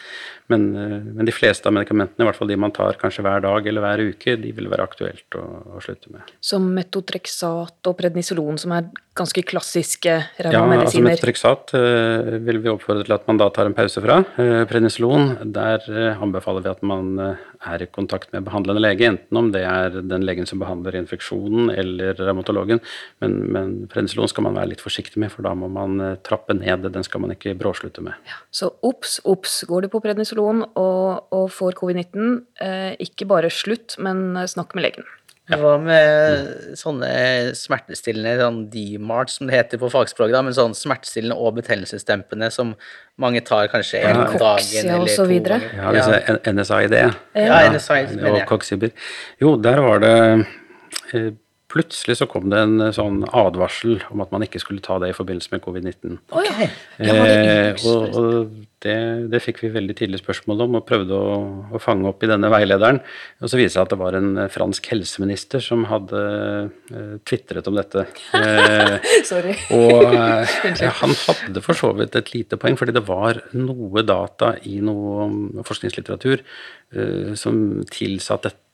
Men, 0.52 0.68
eh, 0.76 0.96
men 1.20 1.28
de 1.28 1.36
fleste 1.36 1.70
av 1.70 1.76
medikamentene, 1.78 2.26
i 2.26 2.30
hvert 2.30 2.40
fall 2.40 2.52
de 2.52 2.60
man 2.60 2.76
tar 2.76 3.00
kanskje 3.02 3.26
hver 3.28 3.44
dag 3.46 3.68
eller 3.68 3.86
hver 3.86 4.06
uke, 4.12 4.38
de 4.42 4.54
vil 4.58 4.72
være 4.72 4.88
aktuelt 4.88 5.40
å, 5.40 5.46
å 5.78 5.84
slutte 5.84 6.14
med. 6.14 6.34
Som 6.44 6.72
metotrexat 6.78 7.92
og 7.92 8.00
prednisolon, 8.00 8.60
som 8.62 8.76
er 8.78 8.90
ganske 9.18 9.44
klassiske 9.48 10.14
Ja, 10.38 10.62
altså 10.62 11.02
med 11.02 11.12
Metotrexat 11.12 11.74
eh, 11.78 12.38
vil 12.46 12.62
vi 12.64 12.72
oppfordre 12.72 13.06
til 13.08 13.16
at 13.16 13.26
man 13.30 13.40
da 13.42 13.50
tar 13.54 13.70
en 13.70 13.76
pause 13.78 14.02
fra. 14.04 14.20
Uh, 14.38 14.64
prednisolon, 14.70 15.34
der 15.54 15.84
uh, 15.90 16.22
anbefaler 16.24 16.66
vi 16.66 16.72
at 16.72 16.84
man 16.86 17.14
er 17.18 17.84
i 17.84 17.90
kontakt 17.90 18.32
med 18.34 18.46
behandlende 18.46 18.84
lege, 18.84 19.08
enten 19.10 19.40
om 19.40 19.50
det 19.54 19.64
er 19.66 20.00
den 20.06 20.26
legen 20.28 20.48
som 20.50 20.62
behandler 20.62 20.96
infeksjonen 21.00 21.72
eller 21.74 22.18
revmatologen, 22.22 22.82
men, 23.24 23.38
men 23.54 23.74
prednisolon 23.92 24.30
skal 24.30 24.46
man 24.46 24.58
være 24.60 24.76
litt 24.76 24.84
forsiktig 24.84 25.22
med, 25.24 25.34
for 25.34 25.48
da 25.48 25.56
må 25.58 25.70
man 25.72 25.98
trappe 26.26 26.56
ned. 26.58 26.86
Den 26.94 27.06
skal 27.06 27.24
man 27.24 27.34
ikke 27.34 27.56
bråslutte 27.58 28.04
med. 28.06 28.18
Så 28.54 28.70
obs, 28.86 29.18
obs. 29.26 29.64
Går 29.68 29.86
du 29.86 29.92
på 29.94 30.02
prednisolon 30.06 30.64
og, 30.68 31.28
og 31.34 31.50
får 31.54 31.78
covid-19, 31.82 32.42
eh, 32.64 32.92
ikke 33.08 33.28
bare 33.30 33.52
slutt, 33.54 33.98
men 34.04 34.38
snakk 34.50 34.78
med 34.78 34.88
legen. 34.88 35.08
Hva 35.48 35.78
med 35.80 36.76
sånne 36.76 37.54
smertestillende, 37.56 38.34
sånn 38.42 38.58
DMART 38.74 39.30
som 39.32 39.48
det 39.48 39.56
heter 39.56 39.80
på 39.80 39.88
fagspråket, 39.94 40.34
da, 40.36 40.42
men 40.44 40.52
sånn 40.58 40.76
smertestillende 40.76 41.38
og 41.40 41.56
betennelsesdempende 41.62 42.50
som 42.52 42.74
mange 43.18 43.40
tar 43.48 43.70
kanskje 43.72 44.02
en 44.04 44.16
Ja. 44.26 44.26
dagen 44.38 44.90
eller 44.92 45.08
to 45.08 45.16
så 45.16 45.26
videre. 45.30 45.62
Ja, 45.74 45.92
N- 45.94 46.58
NSAID. 46.58 46.92
Ja, 47.36 47.70
NSAID, 47.72 48.16
mener 48.18 48.32
og 48.32 48.38
jeg. 48.40 48.92
Jo, 49.40 49.56
der 49.58 49.80
var 49.82 50.00
det 50.04 50.46
eh, 51.14 51.32
Plutselig 51.68 52.16
så 52.22 52.28
kom 52.32 52.48
det 52.52 52.62
en 52.64 52.80
eh, 52.80 52.94
sånn 52.96 53.26
advarsel 53.28 54.00
om 54.14 54.24
at 54.24 54.32
man 54.32 54.46
ikke 54.46 54.62
skulle 54.64 54.84
ta 54.84 54.96
det 55.04 55.12
i 55.12 55.18
forbindelse 55.18 55.52
med 55.52 55.64
covid-19. 55.66 56.18
Okay. 56.32 56.70
Eh, 57.04 57.10
det 57.12 57.86
og 57.88 58.16
og 58.18 58.52
det, 58.86 58.96
det 59.32 59.40
fikk 59.42 59.64
vi 59.64 59.72
veldig 59.74 59.96
tidlig 59.98 60.20
spørsmål 60.22 60.62
om, 60.68 60.78
og 60.78 60.86
prøvde 60.88 61.18
å, 61.18 61.38
å 61.74 61.82
fange 61.82 62.08
opp 62.10 62.22
i 62.24 62.30
denne 62.30 62.50
veilederen. 62.54 63.00
Og 63.42 63.50
så 63.50 63.58
viser 63.58 63.68
det 63.68 63.74
seg 63.74 63.88
at 63.88 63.96
det 63.96 64.00
var 64.00 64.18
en 64.20 64.30
eh, 64.44 64.52
fransk 64.54 64.90
helseminister 64.94 65.64
som 65.66 65.88
hadde 65.90 66.22
eh, 66.94 67.16
tvitret 67.28 67.68
om 67.68 67.80
dette. 67.80 68.06
Eh, 68.38 69.10
Sorry. 69.32 69.58
og 69.76 70.14
eh, 70.14 70.86
han 71.02 71.16
hadde 71.24 71.66
for 71.66 71.80
så 71.80 71.92
vidt 71.98 72.16
et 72.20 72.32
lite 72.36 72.62
poeng, 72.62 72.78
fordi 72.80 72.96
det 72.96 73.04
var 73.10 73.42
noe 73.58 74.06
data 74.06 74.54
i 74.70 74.78
noe 74.86 75.28
um, 75.28 75.42
forskningslitteratur 75.68 76.38
eh, 76.40 77.36
som 77.40 77.84
tilsa 77.92 78.38
at 78.38 78.50
dette 78.52 78.67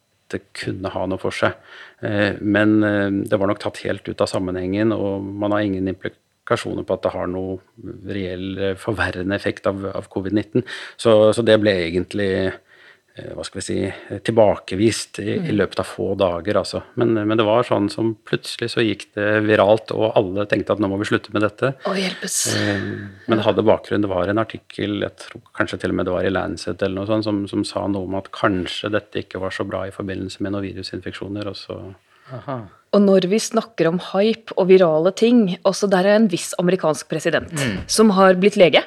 kunne 0.56 0.90
ha 0.94 1.06
noe 1.08 1.20
for 1.20 1.34
seg. 1.34 1.56
Eh, 2.04 2.40
men 2.40 2.76
eh, 2.86 3.08
det 3.28 3.38
var 3.40 3.50
nok 3.50 3.62
tatt 3.62 3.82
helt 3.84 4.08
ut 4.08 4.20
av 4.20 4.30
sammenhengen, 4.30 4.94
og 4.96 5.24
man 5.24 5.54
har 5.54 5.64
ingen 5.64 5.90
implikasjoner 5.92 6.86
på 6.86 6.96
at 6.96 7.04
det 7.06 7.14
har 7.14 7.30
noe 7.30 7.58
reell 8.08 8.46
eh, 8.58 8.76
forverrende 8.80 9.36
effekt 9.36 9.68
av, 9.70 9.84
av 9.94 10.08
covid-19. 10.12 10.64
Så, 11.00 11.32
det 11.46 11.58
ble 11.62 11.76
egentlig 11.86 12.30
hva 13.14 13.44
skal 13.46 13.60
vi 13.60 13.62
si, 13.62 13.76
tilbakevist 14.26 15.20
i, 15.22 15.36
i 15.38 15.54
løpet 15.54 15.78
av 15.84 15.86
få 15.86 16.06
dager, 16.18 16.58
altså. 16.58 16.80
Men, 16.98 17.12
men 17.14 17.38
det 17.38 17.46
var 17.46 17.62
sånn 17.66 17.86
som 17.92 18.08
plutselig 18.26 18.72
så 18.72 18.82
gikk 18.82 19.04
det 19.14 19.28
viralt, 19.46 19.92
og 19.94 20.16
alle 20.18 20.46
tenkte 20.50 20.74
at 20.74 20.82
nå 20.82 20.90
må 20.90 20.98
vi 20.98 21.06
slutte 21.06 21.30
med 21.34 21.46
dette. 21.46 21.70
Å 21.86 21.94
hjelpes. 21.94 22.38
Eh, 22.58 22.88
Men 23.30 23.38
det 23.38 23.46
hadde 23.46 23.66
bakgrunn. 23.66 24.02
Det 24.02 24.10
var 24.10 24.32
en 24.32 24.42
artikkel, 24.42 24.96
jeg 25.04 25.14
tror 25.22 25.44
kanskje 25.54 25.78
til 25.84 25.94
og 25.94 26.00
med 26.00 26.08
det 26.10 26.16
var 26.16 26.26
i 26.26 26.32
Lancet 26.34 26.82
eller 26.82 26.98
noe 26.98 27.10
sånt, 27.12 27.28
som, 27.28 27.44
som 27.50 27.62
sa 27.68 27.84
noe 27.86 28.08
om 28.08 28.18
at 28.18 28.32
kanskje 28.34 28.90
dette 28.96 29.22
ikke 29.22 29.42
var 29.42 29.54
så 29.54 29.66
bra 29.68 29.84
i 29.86 29.94
forbindelse 29.94 30.42
med 30.42 30.56
noen 30.56 30.66
virusinfeksjoner. 30.66 31.52
Og 31.52 31.60
så 31.60 31.78
Aha. 32.34 32.58
Og 32.94 33.02
når 33.02 33.26
vi 33.28 33.38
snakker 33.42 33.90
om 33.90 33.98
hype 34.12 34.54
og 34.56 34.70
virale 34.70 35.10
ting 35.12 35.58
også 35.66 35.90
Der 35.92 36.06
er 36.08 36.16
en 36.16 36.28
viss 36.32 36.54
amerikansk 36.62 37.10
president 37.10 37.50
som 37.90 38.14
har 38.16 38.38
blitt 38.40 38.56
lege. 38.56 38.80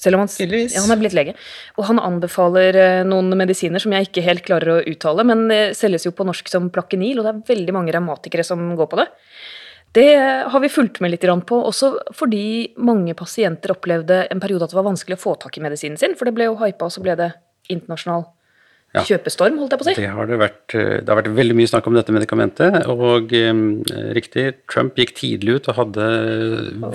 Selv 0.00 0.16
om 0.16 0.24
han, 0.24 0.32
ja, 0.32 0.80
han 0.80 0.94
er 0.94 1.00
blitt 1.00 1.16
lege. 1.16 1.36
Og 1.76 1.84
han 1.90 2.00
anbefaler 2.00 2.78
eh, 2.80 3.00
noen 3.04 3.34
medisiner 3.36 3.82
som 3.82 3.92
jeg 3.92 4.08
ikke 4.08 4.24
helt 4.24 4.44
klarer 4.46 4.78
å 4.78 4.82
uttale, 4.88 5.26
men 5.28 5.44
det 5.50 5.62
selges 5.76 6.08
jo 6.08 6.14
på 6.16 6.24
norsk 6.24 6.48
som 6.48 6.70
Plakenil, 6.72 7.20
og 7.20 7.26
det 7.26 7.34
er 7.34 7.42
veldig 7.52 7.76
mange 7.76 7.92
revmatikere 7.96 8.46
som 8.46 8.62
går 8.78 8.88
på 8.88 9.02
det. 9.02 9.10
Det 9.92 10.08
har 10.52 10.62
vi 10.62 10.70
fulgt 10.70 11.00
med 11.02 11.10
litt 11.10 11.24
på, 11.46 11.56
også 11.66 11.92
fordi 12.14 12.72
mange 12.78 13.14
pasienter 13.18 13.74
opplevde 13.74 14.22
en 14.30 14.40
periode 14.40 14.64
at 14.64 14.72
det 14.72 14.78
var 14.78 14.86
vanskelig 14.86 15.18
å 15.18 15.24
få 15.24 15.34
tak 15.42 15.58
i 15.58 15.64
medisinen 15.64 15.98
sin, 15.98 16.14
for 16.14 16.28
det 16.30 16.36
ble 16.36 16.46
jo 16.46 16.58
hypa, 16.60 16.86
og 16.86 16.94
så 16.94 17.02
ble 17.02 17.16
det 17.18 17.32
internasjonal 17.74 18.28
Ja. 18.90 19.04
kjøpestorm, 19.06 19.54
holdt 19.60 19.70
jeg 19.70 19.78
på 19.78 19.84
å 19.84 19.86
si. 19.86 19.92
det 20.02 20.08
har 20.10 20.26
det 20.26 20.36
vært. 20.40 20.74
eh, 20.74 20.96
Det 20.98 21.06
har 21.06 21.18
vært 21.20 21.30
veldig 21.36 21.54
mye 21.54 21.70
snakk 21.70 21.86
om 21.86 21.94
dette 21.94 22.10
medikamentet. 22.10 22.88
Og 22.90 23.30
eh, 23.38 23.60
riktig, 24.16 24.66
Trump 24.66 24.96
gikk 24.98 25.12
tidlig 25.14 25.60
ut 25.60 25.68
og 25.70 25.76
hadde 25.76 26.06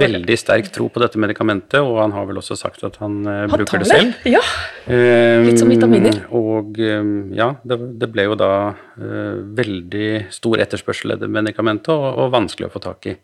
veldig 0.01 0.35
sterk 0.35 0.67
tro 0.75 0.89
på 0.91 0.99
dette 0.99 1.15
medikamentet, 1.15 1.79
og 1.79 2.01
han 2.01 2.11
har 2.11 2.27
vel 2.27 2.41
også 2.41 2.57
sagt 2.59 2.83
at 2.83 2.99
han 2.99 3.21
eh, 3.23 3.45
Han 3.45 3.53
bruker 3.53 3.77
tar 3.77 3.85
det 3.85 3.87
selv. 3.87 4.27
Ja. 4.27 4.41
Litt 5.45 5.61
som 5.61 5.71
vitaminer. 5.71 6.19
Um, 6.27 6.35
Og 6.35 6.81
um, 6.83 7.13
ja, 7.33 7.53
det, 7.63 7.79
det 8.01 8.11
ble 8.11 8.27
jo 8.27 8.35
da 8.43 8.51
uh, 8.75 9.39
veldig 9.55 10.09
stor 10.35 10.59
etterspørsel 10.65 11.15
etter 11.15 11.31
medikamentet 11.31 11.93
og, 11.95 12.05
og 12.25 12.35
vanskelig 12.35 12.67
å 12.67 12.73
få 12.75 12.83
tak 12.83 13.07
i. 13.07 13.15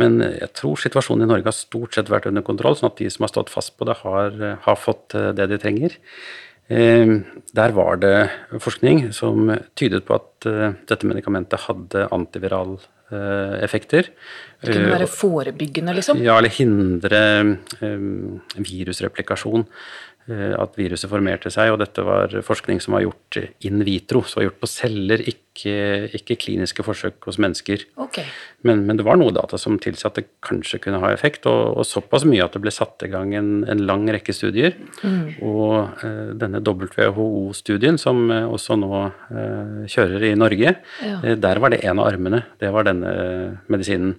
Men 0.00 0.22
jeg 0.24 0.50
tror 0.56 0.80
situasjonen 0.80 1.28
i 1.28 1.30
Norge 1.34 1.50
har 1.52 1.56
stort 1.56 1.94
sett 2.00 2.08
vært 2.08 2.30
under 2.32 2.40
kontroll, 2.46 2.80
sånn 2.80 2.88
at 2.88 2.98
de 2.98 3.12
som 3.12 3.28
har 3.28 3.34
stått 3.34 3.52
fast 3.52 3.76
på 3.76 3.84
det, 3.84 4.00
har, 4.06 4.40
har 4.64 4.80
fått 4.80 5.12
det 5.36 5.50
de 5.52 5.60
trenger. 5.60 6.00
Eh, 6.68 7.06
Der 7.56 7.72
var 7.72 7.96
det 7.96 8.30
forskning 8.60 9.12
som 9.14 9.48
tydet 9.78 10.04
på 10.04 10.16
at 10.18 10.46
eh, 10.50 10.72
dette 10.88 11.06
medikamentet 11.08 11.62
hadde 11.68 12.08
antivirale 12.12 12.78
eh, 13.12 13.62
effekter. 13.64 14.10
Det 14.60 14.72
kunne 14.74 14.90
Eh, 14.90 14.98
være 14.98 15.06
forebyggende, 15.06 15.94
liksom. 15.94 16.18
ja, 16.22 16.36
eller 16.36 16.50
hindre 16.50 17.22
um, 17.80 18.40
virusreplikasjon. 18.56 19.66
Eh, 20.28 20.52
At 20.58 20.76
viruset 20.78 21.10
formerte 21.10 21.50
seg. 21.52 21.72
Og 21.74 21.78
dette 21.82 22.02
var 22.06 22.32
forskning 22.46 22.80
som 22.82 22.94
var 22.96 23.04
gjort 23.06 23.38
in 23.66 23.82
vitro, 23.86 24.22
så 24.26 24.42
gjort 24.44 24.58
på 24.62 24.68
celler, 24.70 25.22
ikke, 25.22 25.74
ikke 26.18 26.36
kliniske 26.42 26.84
forsøk 26.84 27.24
hos 27.28 27.38
mennesker. 27.42 27.84
Okay. 28.06 28.24
Men, 28.66 28.82
men 28.88 28.98
det 28.98 29.06
var 29.06 29.16
noe 29.20 29.32
data 29.32 29.56
som 29.60 29.78
tilsa 29.80 30.08
at 30.10 30.18
det 30.20 30.26
kanskje 30.44 30.80
kunne 30.84 30.98
ha 31.02 31.12
effekt, 31.14 31.46
og, 31.46 31.76
og 31.80 31.86
såpass 31.88 32.26
mye 32.28 32.44
at 32.44 32.56
det 32.56 32.62
ble 32.64 32.72
satt 32.74 33.04
i 33.06 33.10
gang 33.12 33.34
en, 33.38 33.52
en 33.70 33.84
lang 33.86 34.04
rekke 34.12 34.34
studier. 34.36 34.74
Og 35.40 36.02
eh, 36.04 36.32
denne 36.38 36.60
WHO-studien, 36.66 37.96
som 38.00 38.26
eh, 38.34 38.44
også 38.48 38.76
nå 38.80 38.90
eh, 39.06 39.84
kjører 39.92 40.28
i 40.30 40.34
Norge, 40.38 40.74
Ja. 41.04 41.20
eh, 41.22 41.36
der 41.38 41.60
var 41.62 41.70
det 41.74 41.82
en 41.86 42.00
av 42.02 42.10
armene. 42.10 42.42
Det 42.60 42.72
var 42.74 42.86
denne 42.88 43.14
medisinen. 43.72 44.16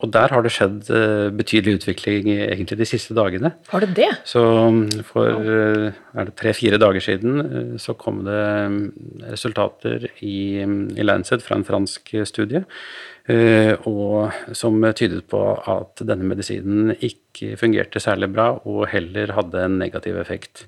Og 0.00 0.08
der 0.14 0.32
har 0.32 0.44
det 0.44 0.52
skjedd 0.54 0.88
eh, 0.96 1.28
betydelig 1.36 1.80
utvikling 1.80 2.30
egentlig 2.32 2.78
de 2.80 2.88
siste 2.88 3.14
dagene. 3.16 3.52
Har 3.68 3.84
det 3.84 3.92
det? 3.98 4.08
Så 4.28 4.40
mm, 4.72 5.02
for 5.06 5.50
eh, 5.52 6.30
tre-fire 6.40 6.80
dager 6.80 7.04
siden 7.04 7.42
eh, 7.44 7.74
så 7.80 7.94
kom 8.00 8.22
det 8.24 8.40
mm, 8.72 8.80
resultater 9.28 10.08
i, 10.24 10.64
mm, 10.64 10.96
i 10.96 11.04
Lancet 11.04 11.44
fra 11.44 11.58
en 11.58 11.66
fransk 11.68 12.14
studie, 12.28 12.64
og 13.86 14.54
som 14.58 14.80
tydet 14.96 15.20
på 15.30 15.38
at 15.70 16.00
denne 16.02 16.26
medisinen 16.26 16.88
ikke 16.96 17.52
fungerte 17.60 18.00
særlig 18.02 18.30
bra, 18.32 18.48
og 18.66 18.88
heller 18.90 19.30
hadde 19.36 19.60
en 19.62 19.76
negativ 19.78 20.16
effekt. 20.18 20.64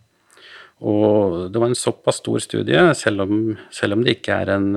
Og 0.78 1.48
det 1.50 1.58
var 1.58 1.72
en 1.72 1.78
såpass 1.78 2.20
stor 2.22 2.38
studie, 2.44 2.84
selv 2.94 3.24
om, 3.24 3.34
selv 3.74 3.96
om 3.96 4.04
det 4.04 4.20
ikke 4.20 4.36
er 4.44 4.52
en 4.54 4.68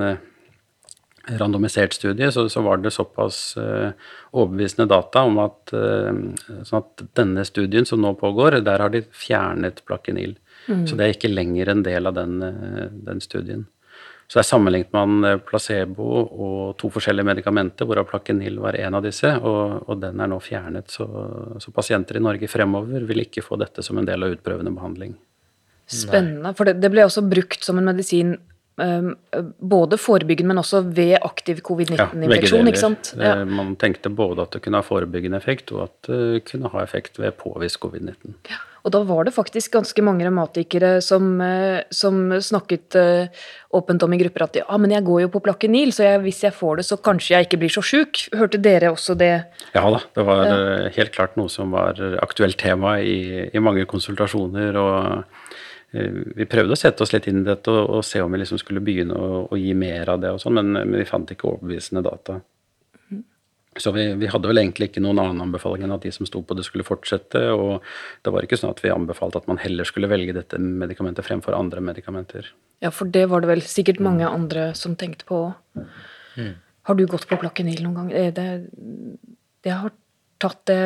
randomisert 1.26 1.92
studie, 1.92 2.30
så, 2.32 2.48
så 2.48 2.62
var 2.62 2.80
det 2.82 2.92
såpass 2.94 3.56
uh, 3.58 3.90
overbevisende 4.30 4.88
data 4.90 5.24
om 5.26 5.40
at, 5.42 5.72
uh, 5.74 6.12
sånn 6.66 6.82
at 6.82 7.06
denne 7.18 7.44
studien 7.48 7.88
som 7.88 8.02
nå 8.02 8.14
pågår, 8.20 8.60
der 8.66 8.84
har 8.84 8.92
de 8.94 9.02
fjernet 9.10 9.82
plakenil. 9.88 10.36
Så 10.66 10.96
det 10.98 11.04
er 11.04 11.12
ikke 11.14 11.30
lenger 11.30 11.68
en 11.70 11.82
del 11.86 12.08
av 12.10 12.16
den, 12.16 12.38
uh, 12.42 12.86
den 13.06 13.22
studien. 13.22 13.66
Så 14.26 14.40
der 14.40 14.46
sammenlignet 14.48 14.90
man 14.90 15.22
placebo 15.46 16.06
og 16.24 16.72
to 16.80 16.88
forskjellige 16.90 17.28
medikamenter, 17.28 17.86
hvorav 17.86 18.08
plakenil 18.10 18.58
var 18.58 18.74
en 18.80 18.96
av 18.98 19.04
disse, 19.06 19.30
og, 19.38 19.84
og 19.86 20.00
den 20.02 20.18
er 20.18 20.32
nå 20.32 20.40
fjernet. 20.42 20.90
Så, 20.90 21.06
så 21.62 21.74
pasienter 21.74 22.18
i 22.18 22.24
Norge 22.24 22.50
fremover 22.50 23.06
vil 23.06 23.22
ikke 23.22 23.44
få 23.46 23.58
dette 23.60 23.86
som 23.86 24.00
en 24.00 24.08
del 24.08 24.26
av 24.26 24.34
utprøvende 24.34 24.74
behandling. 24.74 25.14
Spennende. 25.86 26.50
For 26.58 26.66
det, 26.66 26.80
det 26.82 26.90
ble 26.90 27.06
også 27.06 27.22
brukt 27.30 27.62
som 27.62 27.78
en 27.78 27.86
medisin 27.86 28.34
både 28.76 29.96
forebyggende, 29.96 30.50
men 30.52 30.60
også 30.60 30.82
ved 30.92 31.16
aktiv 31.24 31.62
covid-19-infeksjon. 31.64 32.68
Ja, 32.68 32.76
sant? 32.76 33.14
Ja. 33.16 33.38
Eh, 33.40 33.44
Man 33.48 33.74
tenkte 33.80 34.10
både 34.12 34.44
at 34.44 34.52
det 34.52 34.62
kunne 34.66 34.82
ha 34.82 34.84
forebyggende 34.84 35.38
effekt, 35.40 35.72
og 35.72 35.86
at 35.88 36.10
det 36.10 36.44
kunne 36.50 36.68
ha 36.74 36.82
effekt 36.84 37.16
ved 37.18 37.32
påvist 37.40 37.80
covid-19. 37.80 38.34
Ja, 38.52 38.60
Og 38.86 38.92
da 38.94 39.00
var 39.02 39.24
det 39.24 39.32
faktisk 39.34 39.72
ganske 39.74 40.02
mange 40.04 40.22
revmatikere 40.28 41.00
som, 41.02 41.40
eh, 41.40 41.80
som 41.90 42.30
snakket 42.38 42.94
eh, 42.94 43.26
åpent 43.74 44.02
om 44.04 44.12
i 44.12 44.18
grupper 44.20 44.44
at 44.44 44.56
ja, 44.60 44.76
men 44.78 44.92
jeg 44.94 45.02
går 45.08 45.22
jo 45.24 45.28
på 45.34 45.42
Plakenil, 45.42 45.90
så 45.96 46.04
jeg, 46.04 46.20
hvis 46.22 46.44
jeg 46.44 46.54
får 46.54 46.76
det, 46.76 46.84
så 46.86 46.96
kanskje 47.00 47.34
jeg 47.34 47.48
ikke 47.48 47.58
blir 47.64 47.72
så 47.74 47.82
sjuk. 47.82 48.28
Hørte 48.36 48.60
dere 48.62 48.92
også 48.92 49.16
det? 49.18 49.32
Ja 49.74 49.88
da, 49.90 49.98
det 50.14 50.26
var 50.28 50.44
eh, 50.52 50.92
helt 50.94 51.16
klart 51.16 51.34
noe 51.40 51.48
som 51.50 51.72
var 51.74 51.98
aktuelt 52.22 52.60
tema 52.60 52.98
i, 53.00 53.48
i 53.50 53.58
mange 53.58 53.88
konsultasjoner. 53.90 54.76
og 54.76 54.94
eh, 55.16 55.44
Vi 56.36 56.48
prøvde 56.50 56.74
å 56.74 56.78
sette 56.78 57.04
oss 57.04 57.12
litt 57.14 57.28
inn 57.30 57.40
i 57.42 57.46
dette 57.46 57.72
og, 57.72 57.98
og 57.98 58.04
se 58.04 58.20
om 58.22 58.32
vi 58.32 58.42
liksom 58.42 58.60
skulle 58.60 58.82
begynne 58.84 59.16
å, 59.16 59.46
å 59.50 59.58
gi 59.60 59.72
mer 59.78 60.12
av 60.12 60.20
det, 60.22 60.34
og 60.34 60.42
sånn, 60.42 60.58
men, 60.58 60.72
men 60.76 61.00
vi 61.00 61.08
fant 61.08 61.30
ikke 61.32 61.48
overbevisende 61.52 62.04
data. 62.06 62.40
Så 63.76 63.92
vi, 63.92 64.06
vi 64.16 64.28
hadde 64.32 64.48
vel 64.48 64.60
egentlig 64.60 64.88
ikke 64.90 65.02
noen 65.04 65.20
annen 65.20 65.42
anbefaling 65.44 65.84
enn 65.84 65.94
at 65.96 66.04
de 66.06 66.12
som 66.14 66.26
sto 66.28 66.40
på 66.40 66.56
det, 66.56 66.64
skulle 66.64 66.86
fortsette. 66.86 67.42
Og 67.52 67.84
det 68.24 68.32
var 68.32 68.46
ikke 68.46 68.58
sånn 68.60 68.72
at 68.72 68.80
vi 68.84 68.92
anbefalte 68.92 69.42
at 69.42 69.48
man 69.50 69.60
heller 69.60 69.88
skulle 69.88 70.08
velge 70.08 70.32
dette 70.36 70.60
medikamentet 70.60 71.26
fremfor 71.26 71.56
andre 71.56 71.82
medikamenter. 71.84 72.48
Ja, 72.84 72.92
for 72.94 73.08
det 73.12 73.26
var 73.32 73.44
det 73.44 73.50
vel 73.50 73.64
sikkert 73.64 74.00
mange 74.04 74.28
andre 74.28 74.70
som 74.78 74.96
tenkte 74.96 75.28
på. 75.28 75.42
Har 76.88 76.98
du 76.98 77.04
gått 77.10 77.28
på 77.28 77.38
Plakenil 77.40 77.82
noen 77.84 77.98
gang? 78.00 78.10
Det, 78.14 78.32
Det, 78.36 79.36
det 79.66 79.76
har 79.76 79.92
tatt 80.42 80.58
det 80.68 80.76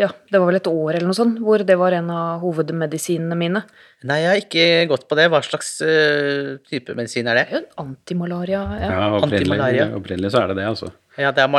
Ja, 0.00 0.08
det 0.30 0.38
var 0.40 0.48
vel 0.50 0.58
et 0.58 0.66
år 0.70 0.96
eller 0.96 1.06
noe 1.10 1.16
sånt, 1.16 1.38
hvor 1.44 1.62
det 1.66 1.76
var 1.78 1.94
en 1.96 2.10
av 2.10 2.40
hovedmedisinene 2.42 3.36
mine. 3.38 3.62
Nei, 4.08 4.20
jeg 4.22 4.30
har 4.30 4.40
ikke 4.42 4.66
gått 4.90 5.08
på 5.10 5.18
det. 5.18 5.26
Hva 5.32 5.40
slags 5.46 5.72
uh, 5.82 6.56
type 6.68 6.94
medisin 6.98 7.28
er 7.30 7.40
Det 7.40 7.62
antimalaria. 7.82 8.62
Ja. 8.78 8.88
Ja, 8.92 9.04
opprinnelig, 9.18 9.42
Antimalaria. 9.58 9.88
opprinnelig 9.98 10.32
så 10.34 10.42
er 10.44 10.52
det 10.52 10.58
det, 10.60 10.66
altså. 10.70 10.90
Ja, 11.18 11.32
det 11.34 11.42
er, 11.42 11.50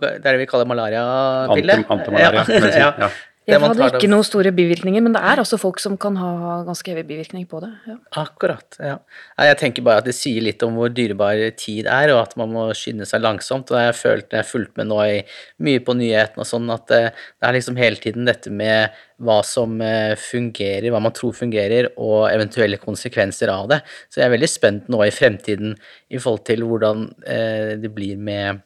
det 0.00 0.16
er 0.16 0.30
det 0.32 0.38
vi 0.40 0.48
kaller 0.48 0.68
malariapille. 0.70 1.78
Anti- 1.82 1.92
antimalaria, 1.98 2.44
Ja, 2.80 2.90
ja. 3.06 3.10
Jeg 3.44 3.60
hadde 3.60 3.86
ikke 3.90 4.08
noen 4.08 4.24
store 4.24 4.54
bivirkninger, 4.56 5.02
men 5.04 5.12
det 5.12 5.20
er 5.20 5.40
altså 5.42 5.58
folk 5.60 5.80
som 5.82 5.98
kan 6.00 6.14
ha 6.16 6.62
ganske 6.64 6.88
hevig 6.88 7.04
bivirkning 7.10 7.44
på 7.50 7.58
det. 7.60 7.68
Ja. 7.90 7.96
Akkurat. 8.22 8.78
ja. 8.80 8.94
Jeg 9.36 9.58
tenker 9.60 9.84
bare 9.84 10.00
at 10.00 10.08
det 10.08 10.14
sier 10.16 10.46
litt 10.46 10.64
om 10.64 10.78
hvor 10.78 10.88
dyrebar 10.88 11.42
tid 11.60 11.84
er, 11.84 12.14
og 12.14 12.22
at 12.22 12.32
man 12.40 12.54
må 12.54 12.64
skynde 12.78 13.04
seg 13.08 13.20
langsomt. 13.20 13.68
Og 13.68 13.76
jeg 13.80 13.90
har 13.90 13.98
følt, 13.98 14.30
jeg 14.32 14.40
har 14.40 14.48
fulgt 14.48 14.80
med 14.80 14.88
nå 14.88 15.02
i, 15.04 15.20
mye 15.60 15.84
på 15.84 15.96
nyhetene 16.00 16.40
og 16.40 16.48
sånn, 16.48 16.72
at 16.72 16.88
det, 16.88 17.02
det 17.12 17.50
er 17.50 17.58
liksom 17.58 17.80
hele 17.82 18.00
tiden 18.00 18.32
dette 18.32 18.52
med 18.64 18.96
hva 19.24 19.38
som 19.46 19.76
eh, 19.84 20.16
fungerer, 20.18 20.88
hva 20.94 21.04
man 21.04 21.14
tror 21.16 21.36
fungerer, 21.36 21.92
og 22.00 22.30
eventuelle 22.32 22.80
konsekvenser 22.80 23.52
av 23.52 23.68
det. 23.74 23.82
Så 24.08 24.22
jeg 24.22 24.30
er 24.30 24.38
veldig 24.38 24.54
spent 24.56 24.88
nå 24.92 25.04
i 25.04 25.12
fremtiden 25.14 25.76
i 26.08 26.16
forhold 26.16 26.46
til 26.48 26.64
hvordan 26.64 27.10
eh, 27.28 27.74
det 27.76 27.92
blir 27.92 28.16
med 28.16 28.64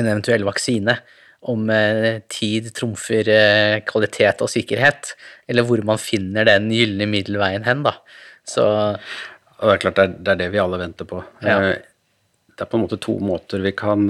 en 0.00 0.06
eventuell 0.08 0.48
vaksine. 0.48 0.96
Om 1.42 1.70
eh, 1.74 2.20
tid 2.30 2.68
trumfer 2.76 3.28
eh, 3.28 3.80
kvalitet 3.88 4.42
og 4.44 4.50
sikkerhet, 4.52 5.14
eller 5.50 5.66
hvor 5.66 5.82
man 5.84 5.98
finner 5.98 6.46
den 6.46 6.68
gylne 6.70 7.08
middelveien 7.10 7.64
hen, 7.66 7.82
da. 7.82 7.96
Så 8.46 8.62
Og 9.62 9.64
det 9.68 9.72
er 9.74 9.80
klart 9.82 9.96
det 9.98 10.04
er, 10.04 10.14
det 10.18 10.32
er 10.32 10.38
det 10.40 10.50
vi 10.52 10.60
alle 10.62 10.78
venter 10.78 11.08
på. 11.08 11.22
Ja. 11.42 11.56
Eh, 11.72 11.80
Det 12.52 12.66
er 12.66 12.68
på 12.70 12.76
en 12.76 12.82
måte 12.84 12.98
to 13.00 13.14
måter 13.18 13.62
vi 13.64 13.72
kan 13.72 14.04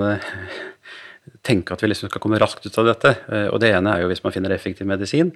tenke 1.47 1.73
at 1.73 1.81
vi 1.83 1.89
liksom 1.89 2.11
skal 2.11 2.21
komme 2.21 2.41
raskt 2.43 2.67
ut 2.67 2.79
av 2.79 2.89
dette. 2.91 3.13
Og 3.53 3.61
det 3.63 3.71
ene 3.73 3.93
er 3.95 4.03
jo 4.03 4.09
hvis 4.11 4.23
man 4.25 4.33
finner 4.35 4.51
effektiv 4.51 4.87
medisin, 4.91 5.31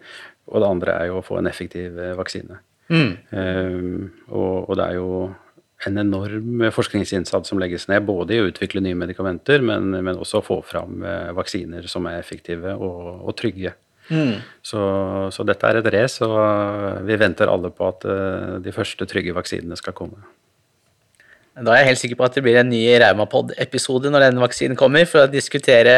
og 0.50 0.60
det 0.60 0.68
andre 0.68 0.96
er 1.00 1.06
jo 1.12 1.20
å 1.20 1.24
få 1.24 1.38
en 1.38 1.46
effektiv 1.46 1.94
vaksine. 2.18 2.58
mm, 2.90 3.12
Um, 3.32 4.12
Og, 4.28 4.68
og 4.70 4.76
det 4.76 4.84
er 4.88 4.94
jo 4.98 5.34
en 5.84 5.98
enorm 6.00 6.64
forskningsinnsats 6.72 7.50
som 7.52 7.60
legges 7.60 7.84
ned, 7.90 8.06
både 8.08 8.36
i 8.36 8.40
å 8.40 8.46
utvikle 8.48 8.80
nye 8.84 8.96
medikamenter, 8.96 9.64
men, 9.64 9.90
men 9.92 10.16
også 10.16 10.40
å 10.40 10.46
få 10.46 10.60
fram 10.64 11.04
eh, 11.04 11.34
vaksiner 11.36 11.88
som 11.90 12.08
er 12.08 12.20
effektive 12.20 12.72
og, 12.76 13.26
og 13.26 13.36
trygge. 13.36 13.74
mm. 14.08 14.32
Så, 14.64 14.80
så 15.34 15.44
dette 15.44 15.68
er 15.68 15.82
et 15.82 15.92
race, 15.92 16.24
og 16.24 17.04
vi 17.06 17.20
venter 17.20 17.52
alle 17.52 17.72
på 17.74 17.90
at 17.90 18.08
eh, 18.08 18.56
de 18.64 18.72
første 18.72 19.08
trygge 19.10 19.36
vaksinene 19.36 19.76
skal 19.76 19.96
komme. 19.96 20.24
Da 21.56 21.72
er 21.72 21.80
jeg 21.80 21.88
helt 21.88 22.00
sikker 22.02 22.18
på 22.20 22.24
at 22.26 22.34
det 22.36 22.42
blir 22.44 22.58
en 22.60 22.68
ny 22.68 22.82
Raumapod-episode 23.00 24.10
når 24.12 24.26
den 24.26 24.40
vaksinen 24.42 24.76
kommer, 24.76 25.06
for 25.08 25.24
å 25.24 25.30
diskutere 25.32 25.94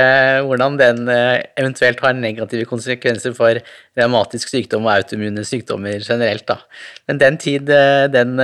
hvordan 0.47 0.77
den 0.79 1.01
eh, 1.15 1.47
eventuelt 1.59 2.03
har 2.03 2.19
negative 2.19 2.67
konsekvenser 2.67 3.35
for 3.39 3.63
revmatisk 3.99 4.51
sykdom 4.51 4.91
og 4.91 4.97
autoimmune 4.97 5.47
sykdommer 5.47 6.03
generelt. 6.03 6.47
Da. 6.51 6.61
Men 7.07 7.23
den 7.23 7.41
tid, 7.43 7.71
den 8.11 8.39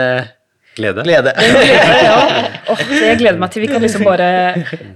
eh, 0.74 0.78
Glede? 0.78 1.04
glede. 1.06 1.34
ja. 2.04 2.18
Oh, 2.72 2.80
jeg 2.88 3.18
gleder 3.20 3.36
meg 3.36 3.50
til 3.52 3.60
vi 3.60 3.68
kan 3.68 3.82
liksom 3.84 4.06
bare 4.06 4.28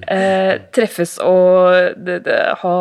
eh, 0.09 0.55
treffes 0.73 1.19
og 1.21 1.99
de, 2.01 2.15
de, 2.25 2.37
ha 2.63 2.77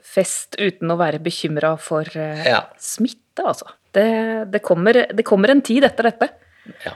fest 0.00 0.56
uten 0.56 0.94
å 0.94 0.96
være 1.00 1.20
bekymra 1.22 1.74
for 1.80 2.08
eh, 2.16 2.46
Ja. 2.48 2.62
smitte, 2.80 3.44
altså. 3.44 3.68
Det, 3.92 4.06
det, 4.52 4.62
kommer, 4.64 5.02
det 5.12 5.26
kommer 5.26 5.52
en 5.52 5.60
tid 5.66 5.84
etter 5.84 6.08
dette. 6.08 6.30
Ja. 6.86 6.94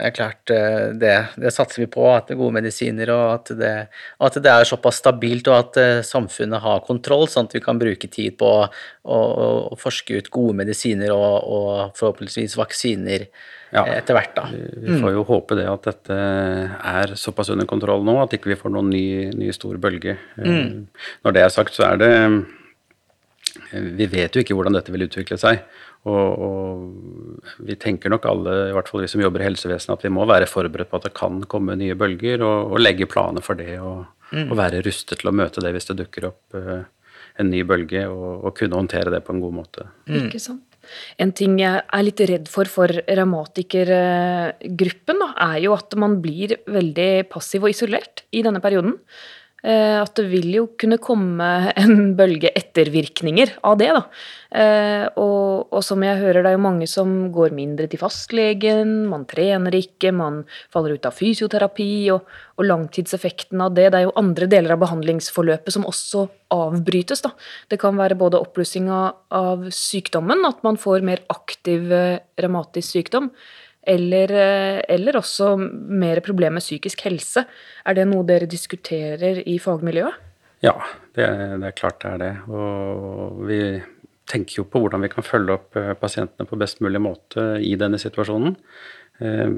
Er 0.00 0.12
klart, 0.16 0.48
eh, 0.54 0.90
det, 0.96 1.12
det 1.36 1.50
satser 1.52 1.82
vi 1.82 1.86
på, 1.92 2.06
at 2.08 2.28
det 2.30 2.34
er 2.36 2.40
gode 2.40 2.56
medisiner, 2.56 3.10
og 3.12 3.24
at 3.34 3.50
det, 3.58 3.72
at 4.24 4.38
det 4.40 4.50
er 4.52 4.68
såpass 4.68 5.00
stabilt, 5.02 5.48
og 5.52 5.56
at 5.58 5.78
eh, 5.82 6.00
samfunnet 6.06 6.62
har 6.64 6.80
kontroll, 6.86 7.26
sånn 7.28 7.50
at 7.50 7.56
vi 7.58 7.62
kan 7.64 7.78
bruke 7.80 8.08
tid 8.08 8.38
på 8.40 8.48
å, 8.48 8.68
å, 9.04 9.18
å 9.74 9.78
forske 9.80 10.16
ut 10.22 10.30
gode 10.32 10.56
medisiner 10.62 11.12
og, 11.12 11.34
og 11.44 11.98
forhåpentligvis 12.00 12.56
vaksiner 12.60 13.26
Ja. 13.74 13.84
eh, 13.84 13.98
etter 13.98 14.16
hvert. 14.16 14.32
da. 14.38 14.46
Vi 14.54 14.96
får 15.02 15.12
jo 15.18 15.26
håpe 15.28 15.58
det 15.60 15.68
at 15.70 15.84
dette 15.90 16.16
er 16.16 17.12
såpass 17.20 17.52
under 17.52 17.68
kontroll 17.70 18.02
nå 18.06 18.16
at 18.22 18.32
ikke 18.38 18.54
vi 18.54 18.58
får 18.62 18.72
noen 18.74 18.88
ny, 18.90 19.04
ny 19.36 19.52
stor 19.54 19.76
bølge. 19.82 20.16
Mm. 20.40 20.88
Når 21.26 21.36
det 21.36 21.44
er 21.44 21.54
sagt, 21.54 21.76
så 21.76 21.90
er 21.92 22.00
det 22.00 22.12
Vi 23.70 24.06
vet 24.10 24.34
jo 24.34 24.42
ikke 24.42 24.54
hvordan 24.56 24.74
dette 24.74 24.90
vil 24.94 25.04
utvikle 25.06 25.36
seg. 25.38 25.60
Og, 26.08 26.28
og 26.40 27.60
vi 27.66 27.74
tenker 27.76 28.08
nok 28.12 28.24
alle, 28.30 28.52
i 28.70 28.74
hvert 28.76 28.88
fall 28.88 29.02
vi 29.04 29.10
som 29.12 29.20
jobber 29.20 29.40
i 29.42 29.48
helsevesenet, 29.50 29.98
at 29.98 30.04
vi 30.06 30.14
må 30.14 30.22
være 30.28 30.48
forberedt 30.48 30.90
på 30.92 30.98
at 31.00 31.06
det 31.10 31.18
kan 31.18 31.34
komme 31.50 31.76
nye 31.76 31.96
bølger, 31.98 32.38
og, 32.46 32.58
og 32.72 32.78
legge 32.80 33.06
planer 33.10 33.42
for 33.44 33.54
det. 33.60 33.74
Og, 33.84 33.98
og 34.46 34.54
være 34.56 34.84
rustet 34.86 35.18
til 35.20 35.28
å 35.28 35.34
møte 35.34 35.60
det 35.64 35.72
hvis 35.74 35.88
det 35.90 35.98
dukker 36.04 36.22
opp 36.30 36.42
uh, 36.56 36.82
en 37.40 37.48
ny 37.52 37.60
bølge, 37.68 38.02
og, 38.08 38.44
og 38.46 38.50
kunne 38.56 38.78
håndtere 38.78 39.12
det 39.12 39.22
på 39.26 39.32
en 39.34 39.42
god 39.44 39.54
måte. 39.60 39.82
Ikke 40.08 40.40
sant? 40.42 40.64
En 41.20 41.32
ting 41.36 41.58
jeg 41.60 41.82
er 41.84 42.02
litt 42.02 42.20
redd 42.26 42.48
for 42.50 42.64
for 42.70 42.88
revmatikergruppen, 42.88 45.18
er 45.28 45.58
jo 45.62 45.72
at 45.76 45.94
man 46.00 46.22
blir 46.24 46.56
veldig 46.64 47.28
passiv 47.30 47.62
og 47.66 47.70
isolert 47.74 48.24
i 48.32 48.42
denne 48.46 48.60
perioden. 48.64 48.94
Eh, 49.62 50.00
At 50.00 50.14
det 50.16 50.26
vil 50.30 50.48
jo 50.54 50.66
kunne 50.80 50.98
komme 51.02 51.72
en 51.76 52.14
bølge 52.16 52.52
ettervirkninger 52.56 53.58
av 53.66 53.78
det. 53.80 53.90
da. 53.92 54.02
Eh, 54.50 55.06
Og, 55.20 55.68
og 55.70 55.82
som 55.84 56.02
jeg 56.02 56.20
hører, 56.20 56.42
det 56.42 56.52
er 56.52 56.56
jo 56.56 56.64
mange 56.64 56.86
som 56.88 57.30
går 57.32 57.52
mindre 57.54 57.88
til 57.90 58.00
fastlegen, 58.00 59.06
man 59.10 59.26
trener 59.28 59.74
ikke, 59.76 60.12
man 60.16 60.44
faller 60.72 60.96
ut 60.96 61.06
av 61.06 61.12
fysioterapi, 61.16 62.10
og, 62.14 62.24
og 62.56 62.64
langtidseffekten 62.66 63.60
av 63.60 63.74
det. 63.76 63.90
Det 63.92 64.00
er 64.00 64.06
jo 64.08 64.16
andre 64.16 64.48
deler 64.50 64.74
av 64.74 64.82
behandlingsforløpet 64.84 65.76
som 65.76 65.86
også 65.88 66.28
avbrytes. 66.50 67.22
da. 67.26 67.34
Det 67.68 67.80
kan 67.80 67.98
være 68.00 68.18
både 68.18 68.40
oppblussing 68.40 68.88
av, 68.90 69.20
av 69.30 69.68
sykdommen, 69.74 70.44
at 70.48 70.62
man 70.66 70.80
får 70.80 71.04
mer 71.06 71.22
aktiv 71.28 71.92
eh, 71.92 72.20
revmatisk 72.40 72.96
sykdom, 72.96 73.30
eller, 73.86 74.32
eh, 74.32 74.80
eller 74.88 75.20
også 75.20 75.54
mer 75.58 76.20
problemer 76.24 76.58
med 76.58 76.64
psykisk 76.64 77.06
helse. 77.06 77.46
Er 77.86 77.94
det 77.96 78.08
noe 78.08 78.26
dere 78.28 78.48
diskuterer 78.50 79.42
i 79.46 79.58
fagmiljøet? 79.58 80.26
Ja, 80.62 80.74
det, 81.16 81.26
det 81.62 81.70
er 81.70 81.78
klart 81.78 82.02
det 82.02 82.10
er 82.10 82.18
det. 82.20 82.34
Og 82.52 83.40
vi 83.48 83.62
tenker 84.30 84.60
jo 84.60 84.66
på 84.68 84.82
hvordan 84.82 85.02
vi 85.02 85.08
kan 85.10 85.24
følge 85.26 85.56
opp 85.56 85.78
eh, 85.80 85.94
pasientene 85.98 86.46
på 86.46 86.58
best 86.60 86.82
mulig 86.84 87.00
måte 87.02 87.54
i 87.64 87.72
denne 87.80 87.98
situasjonen. 87.98 88.56
Eh, 89.20 89.48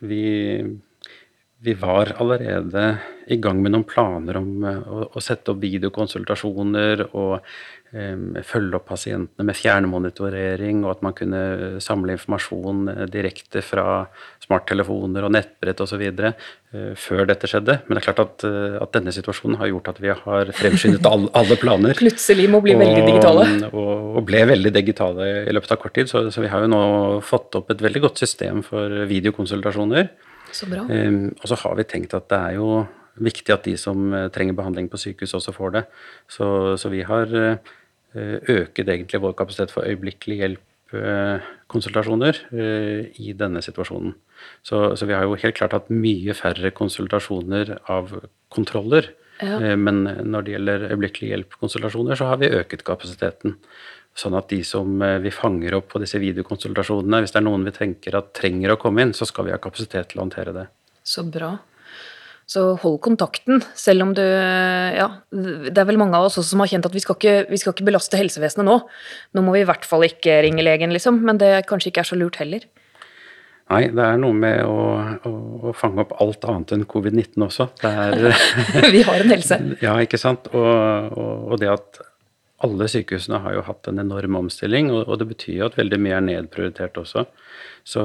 Vi, 0.00 0.64
vi 1.60 1.72
var 1.76 2.14
allerede 2.16 2.84
i 3.28 3.36
gang 3.36 3.58
med 3.60 3.74
noen 3.74 3.84
planer 3.84 4.38
om 4.38 4.64
å, 4.64 5.02
å 5.12 5.20
sette 5.20 5.52
opp 5.52 5.60
videokonsultasjoner 5.60 7.02
og 7.10 7.44
følge 7.90 8.78
opp 8.78 8.84
pasientene 8.86 9.46
med 9.48 9.56
fjernmonitorering, 9.58 10.84
og 10.84 10.92
at 10.92 11.00
man 11.02 11.14
kunne 11.18 11.40
samle 11.82 12.14
informasjon 12.14 12.84
eh, 12.92 13.00
direkte 13.10 13.62
fra 13.66 14.04
smarttelefoner 14.44 15.26
og 15.26 15.32
nettbrett 15.34 15.82
osv. 15.82 16.04
Uh, 16.70 16.92
før 16.94 17.24
dette 17.26 17.50
skjedde. 17.50 17.80
Men 17.86 17.96
det 17.96 18.02
er 18.02 18.06
klart 18.06 18.22
at, 18.22 18.44
eh, 18.46 18.76
at 18.78 18.94
denne 18.94 19.14
situasjonen 19.14 19.58
har 19.58 19.72
gjort 19.72 19.90
at 19.90 19.98
vi 20.04 20.12
har 20.14 20.52
fremskyndet 20.54 21.08
alle 21.10 21.58
planer. 21.58 21.98
Plutselig 21.98 22.46
må 22.52 22.62
bli 22.62 22.76
veldig 22.78 23.02
digitale. 23.08 23.48
Og, 23.72 23.90
og 24.20 24.22
ble 24.28 24.44
veldig 24.52 24.74
digitale 24.78 25.28
i 25.50 25.56
løpet 25.56 25.74
av 25.74 25.82
kort 25.82 25.96
tid. 25.98 26.12
Så, 26.12 26.28
så 26.30 26.44
vi 26.44 26.52
har 26.52 26.62
jo 26.62 26.70
nå 26.70 26.84
fått 27.26 27.58
opp 27.58 27.74
et 27.74 27.82
veldig 27.82 28.04
godt 28.06 28.22
system 28.22 28.62
for 28.66 29.02
videokonsultasjoner. 29.10 30.12
Så 30.54 30.70
bra. 30.70 30.86
Um, 30.86 31.28
og 31.38 31.50
så 31.50 31.58
har 31.62 31.76
vi 31.78 31.90
tenkt 31.90 32.14
at 32.14 32.30
det 32.30 32.38
er 32.38 32.58
jo 32.58 32.70
viktig 33.20 33.54
at 33.54 33.66
de 33.66 33.76
som 33.80 34.14
eh, 34.14 34.28
trenger 34.32 34.56
behandling 34.58 34.88
på 34.90 35.00
sykehus, 35.00 35.34
også 35.38 35.54
får 35.56 35.76
det. 35.76 35.84
Så, 36.30 36.46
så 36.80 36.90
vi 36.92 37.02
har 37.06 37.34
eh, 37.36 37.72
øket 38.14 38.88
egentlig 38.88 39.20
vår 39.22 39.34
kapasitet 39.38 39.70
for 39.74 39.82
øyeblikkelig 39.86 40.36
hjelp-konsultasjoner 40.40 42.34
i 43.22 43.32
denne 43.38 43.60
situasjonen. 43.62 44.12
Så, 44.64 44.96
så, 44.96 45.06
vi 45.06 45.14
har 45.14 45.22
jo 45.28 45.38
helt 45.38 45.58
klart 45.58 45.76
hatt 45.76 45.90
mye 45.92 46.34
færre 46.34 46.70
konsultasjoner 46.74 47.78
av 47.92 48.04
kontroller. 48.52 49.04
Ja. 49.40 49.76
Men 49.76 49.96
når 50.04 50.42
det 50.42 50.52
gjelder 50.56 50.88
øyeblikkelig 50.90 51.28
hjelp-konsultasjoner, 51.34 52.14
så 52.18 52.24
har 52.32 52.38
vi 52.42 52.54
øket 52.58 52.86
kapasiteten. 52.88 53.50
Sånn 54.18 54.34
at 54.36 54.50
de 54.50 54.58
som 54.66 54.98
vi 55.22 55.30
fanger 55.32 55.76
opp 55.78 55.92
på 55.92 56.00
disse 56.02 56.18
videokonsultasjonene, 56.20 57.22
hvis 57.22 57.36
det 57.36 57.40
er 57.40 57.46
noen 57.46 57.68
vi 57.68 57.76
tenker 57.76 58.18
at 58.18 58.34
trenger 58.36 58.74
å 58.74 58.80
komme 58.80 59.06
inn, 59.06 59.14
så 59.16 59.28
skal 59.28 59.46
vi 59.46 59.54
ha 59.54 59.60
kapasitet 59.62 60.10
til 60.10 60.20
å 60.20 60.26
håndtere 60.26 60.56
det. 60.56 60.66
Så 61.06 61.24
bra. 61.24 61.54
Så 62.50 62.64
hold 62.82 62.98
kontakten, 63.04 63.60
selv 63.78 64.08
om 64.08 64.14
du 64.16 64.24
Ja, 64.24 65.06
det 65.30 65.78
er 65.78 65.86
vel 65.86 66.00
mange 66.00 66.18
av 66.18 66.26
oss 66.26 66.38
også 66.40 66.56
som 66.56 66.64
har 66.64 66.70
kjent 66.72 66.88
at 66.88 66.96
vi 66.96 67.02
skal 67.04 67.14
ikke, 67.14 67.34
vi 67.46 67.60
skal 67.62 67.76
ikke 67.76 67.86
belaste 67.86 68.18
helsevesenet 68.18 68.66
nå. 68.66 68.80
Nå 69.36 69.44
må 69.46 69.54
vi 69.54 69.62
i 69.62 69.68
hvert 69.68 69.86
fall 69.86 70.02
ikke 70.08 70.40
ringe 70.42 70.64
legen, 70.66 70.90
liksom. 70.90 71.22
Men 71.26 71.38
det 71.38 71.52
kanskje 71.70 71.92
ikke 71.92 72.02
er 72.02 72.10
så 72.10 72.18
lurt 72.18 72.40
heller. 72.42 72.66
Nei, 73.70 73.84
det 73.94 74.02
er 74.02 74.18
noe 74.18 74.34
med 74.34 74.64
å, 74.66 74.78
å, 75.30 75.32
å 75.70 75.72
fange 75.78 76.02
opp 76.02 76.16
alt 76.18 76.46
annet 76.50 76.74
enn 76.74 76.86
covid-19 76.90 77.44
også. 77.46 77.68
Er, 77.86 78.32
vi 78.96 79.04
har 79.06 79.22
en 79.22 79.34
helse. 79.36 79.60
Ja, 79.84 79.94
ikke 80.02 80.18
sant. 80.18 80.50
Og, 80.50 80.70
og, 81.14 81.52
og 81.52 81.62
det 81.62 81.70
at 81.70 82.00
alle 82.66 82.90
sykehusene 82.90 83.38
har 83.44 83.54
jo 83.56 83.62
hatt 83.68 83.86
en 83.88 84.02
enorm 84.02 84.40
omstilling, 84.42 84.90
og, 84.90 85.04
og 85.06 85.22
det 85.22 85.30
betyr 85.30 85.54
jo 85.60 85.68
at 85.70 85.78
veldig 85.78 86.00
mye 86.02 86.18
er 86.18 86.26
nedprioritert 86.26 86.98
også. 86.98 87.28
Så, 87.84 88.02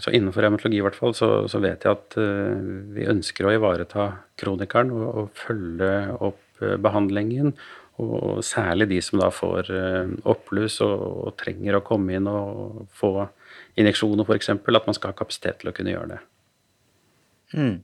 så 0.00 0.12
innenfor 0.14 0.44
revmatologi 0.44 0.78
i 0.78 0.84
hvert 0.84 0.98
fall, 0.98 1.14
så, 1.16 1.28
så, 1.50 1.60
vet 1.62 1.84
jeg 1.84 1.96
at 1.96 2.16
uh, 2.20 2.58
vi 2.94 3.08
ønsker 3.10 3.48
å 3.48 3.54
ivareta 3.56 4.10
kronikeren 4.40 4.92
og, 4.94 5.06
og 5.08 5.32
følge 5.38 5.90
opp 6.14 6.62
uh, 6.62 6.76
behandlingen. 6.82 7.54
Og 8.02 8.40
særlig 8.42 8.88
de 8.90 9.00
som 9.04 9.20
da 9.22 9.30
får 9.34 9.70
uh, 9.70 10.14
oppbluss 10.30 10.80
og, 10.86 11.02
og, 11.24 11.32
trenger 11.40 11.78
å 11.78 11.84
komme 11.86 12.16
inn 12.18 12.30
og 12.30 12.86
få 12.94 13.16
injeksjoner 13.78 14.26
f.eks. 14.26 14.54
At 14.54 14.88
man 14.88 14.96
skal 14.96 15.12
ha 15.12 15.18
kapasitet 15.18 15.62
til 15.62 15.70
å 15.70 15.76
kunne 15.76 15.94
gjøre 15.94 16.14
det. 16.14 16.22
Mm. 17.54 17.76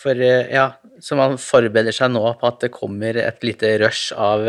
For 0.00 0.16
ja, 0.16 0.70
så 1.04 1.16
man 1.18 1.36
forbereder 1.40 1.92
seg 1.92 2.12
nå 2.14 2.22
på 2.40 2.48
at 2.48 2.62
det 2.62 2.72
kommer 2.72 3.18
et 3.20 3.44
lite 3.44 3.74
rush 3.82 4.14
av 4.16 4.48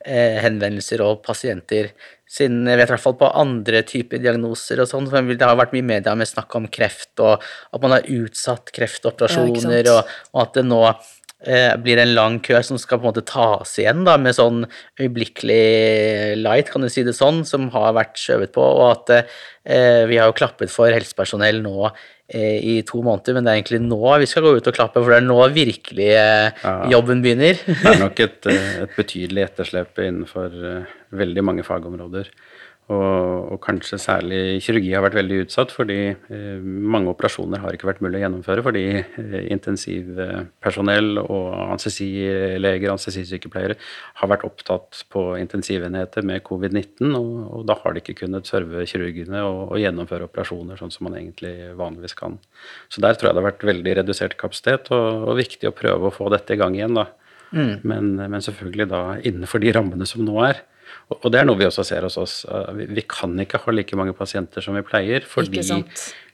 Eh, 0.00 0.38
henvendelser 0.40 1.02
og 1.04 1.18
pasienter. 1.20 1.90
Siden 2.30 2.62
jeg 2.70 2.78
vet 2.78 2.86
i 2.86 2.94
hvert 2.94 3.02
fall 3.02 3.16
på 3.18 3.30
andre 3.40 3.82
typer 3.86 4.20
diagnoser 4.22 4.82
og 4.82 4.86
sånn, 4.90 5.08
det 5.10 5.42
har 5.42 5.58
vært 5.58 5.72
mye 5.74 5.86
media 5.86 6.14
med 6.14 6.30
snakk 6.30 6.54
om 6.54 6.68
kreft, 6.70 7.12
og 7.18 7.40
at 7.42 7.82
man 7.82 7.96
har 7.96 8.06
utsatt 8.06 8.70
kreftoperasjoner, 8.76 9.82
ja, 9.82 9.96
og, 9.96 10.12
og, 10.30 10.44
at 10.44 10.60
det 10.60 10.64
nå 10.68 10.78
eh, 10.86 11.74
blir 11.82 11.98
en 11.98 12.14
lang 12.14 12.38
kø 12.46 12.60
som 12.66 12.78
skal 12.78 13.00
på 13.00 13.08
en 13.08 13.10
måte 13.10 13.26
tas 13.26 13.74
igjen 13.82 14.06
da, 14.06 14.14
med 14.22 14.38
sånn 14.38 14.62
øyeblikkelig 15.00 16.38
light, 16.44 16.70
kan 16.70 16.86
du 16.86 16.90
si 16.92 17.02
det 17.06 17.16
sånn, 17.18 17.42
som 17.48 17.66
har 17.74 17.98
vært 17.98 18.22
skjøvet 18.22 18.54
på, 18.54 18.62
og 18.62 18.86
at 18.92 19.14
eh, 19.18 20.06
vi 20.06 20.22
har 20.22 20.30
jo 20.30 20.38
klappet 20.38 20.70
for 20.70 20.94
helsepersonell 20.94 21.64
nå 21.66 21.90
i 22.38 22.76
to 22.86 23.02
måneder, 23.02 23.34
men 23.36 23.46
det 23.46 23.52
er 23.52 23.58
egentlig 23.58 23.80
nå 23.82 24.14
vi 24.22 24.28
skal 24.30 24.44
gå 24.46 24.52
ut 24.58 24.70
og 24.70 24.76
klappe, 24.76 25.00
for 25.00 25.10
det 25.10 25.18
er 25.18 25.26
nå 25.26 25.38
virkelig 25.54 26.08
eh, 26.14 26.64
jobben 26.92 27.24
begynner. 27.24 27.58
det 27.66 27.90
er 27.90 28.00
nok 28.04 28.22
et, 28.26 28.50
eh, 28.52 28.70
et 28.84 28.94
betydelig 28.94 29.48
etterslep 29.48 29.98
innenfor 30.04 30.54
veldig 31.10 31.44
mange 31.46 31.66
fagområder. 31.66 32.30
Og, 32.90 33.52
og, 33.54 33.58
kanskje 33.62 34.00
særlig 34.02 34.58
kirurgi 34.64 34.88
har 34.96 35.04
vært 35.04 35.18
veldig 35.20 35.36
utsatt, 35.44 35.70
fordi 35.70 35.98
eh, 36.10 36.62
mange 36.62 37.12
operasjoner 37.12 37.60
har 37.62 37.76
ikke 37.76 37.86
vært 37.86 38.00
mulig 38.02 38.18
å 38.18 38.22
gjennomføre 38.24 38.64
fordi 38.66 38.82
eh, 38.98 39.34
intensivpersonell 39.54 41.20
og 41.22 41.44
anestesileger, 41.68 42.88
anestesisykepleiere 42.90 43.76
har 44.22 44.32
vært 44.32 44.46
opptatt 44.48 45.04
på 45.12 45.22
intensivenheter 45.38 46.26
med 46.26 46.42
covid-19, 46.48 47.14
og, 47.14 47.36
og, 47.44 47.62
da 47.70 47.76
har 47.84 47.94
de 47.94 48.02
ikke 48.02 48.16
kunnet 48.24 48.50
serve 48.50 48.82
kirurgene 48.90 49.44
og, 49.46 49.60
og, 49.68 49.76
gjennomføre 49.84 50.26
operasjoner 50.26 50.80
sånn 50.80 50.90
som 50.94 51.06
man 51.06 51.20
egentlig 51.20 51.54
vanligvis 51.78 52.18
kan. 52.18 52.40
Så 52.90 53.04
der 53.04 53.14
tror 53.14 53.30
jeg 53.30 53.38
det 53.38 53.44
har 53.44 53.50
vært 53.52 53.68
veldig 53.70 53.96
redusert 54.00 54.34
kapasitet, 54.40 54.90
og, 54.96 55.30
viktig 55.38 55.70
å 55.70 55.76
prøve 55.76 56.10
å 56.10 56.14
få 56.14 56.26
dette 56.34 56.56
i 56.56 56.58
gang 56.58 56.74
igjen, 56.74 56.98
da. 56.98 57.06
Mm. 57.54 57.72
Men, 57.86 58.10
men 58.30 58.42
selvfølgelig 58.42 58.90
da 58.90 59.04
innenfor 59.26 59.62
de 59.62 59.70
rammene 59.78 60.06
som 60.06 60.26
nå 60.26 60.36
er. 60.46 60.64
Og 61.16 61.28
det 61.32 61.40
er 61.40 61.48
noe 61.48 61.58
vi 61.60 61.68
også 61.68 61.84
ser 61.86 62.06
hos 62.06 62.18
oss. 62.20 62.34
Vi 62.76 63.04
kan 63.08 63.34
ikke 63.42 63.62
ha 63.64 63.74
like 63.74 63.98
mange 63.98 64.14
pasienter 64.16 64.64
som 64.64 64.76
vi 64.78 64.84
pleier, 64.86 65.26
fordi 65.26 65.62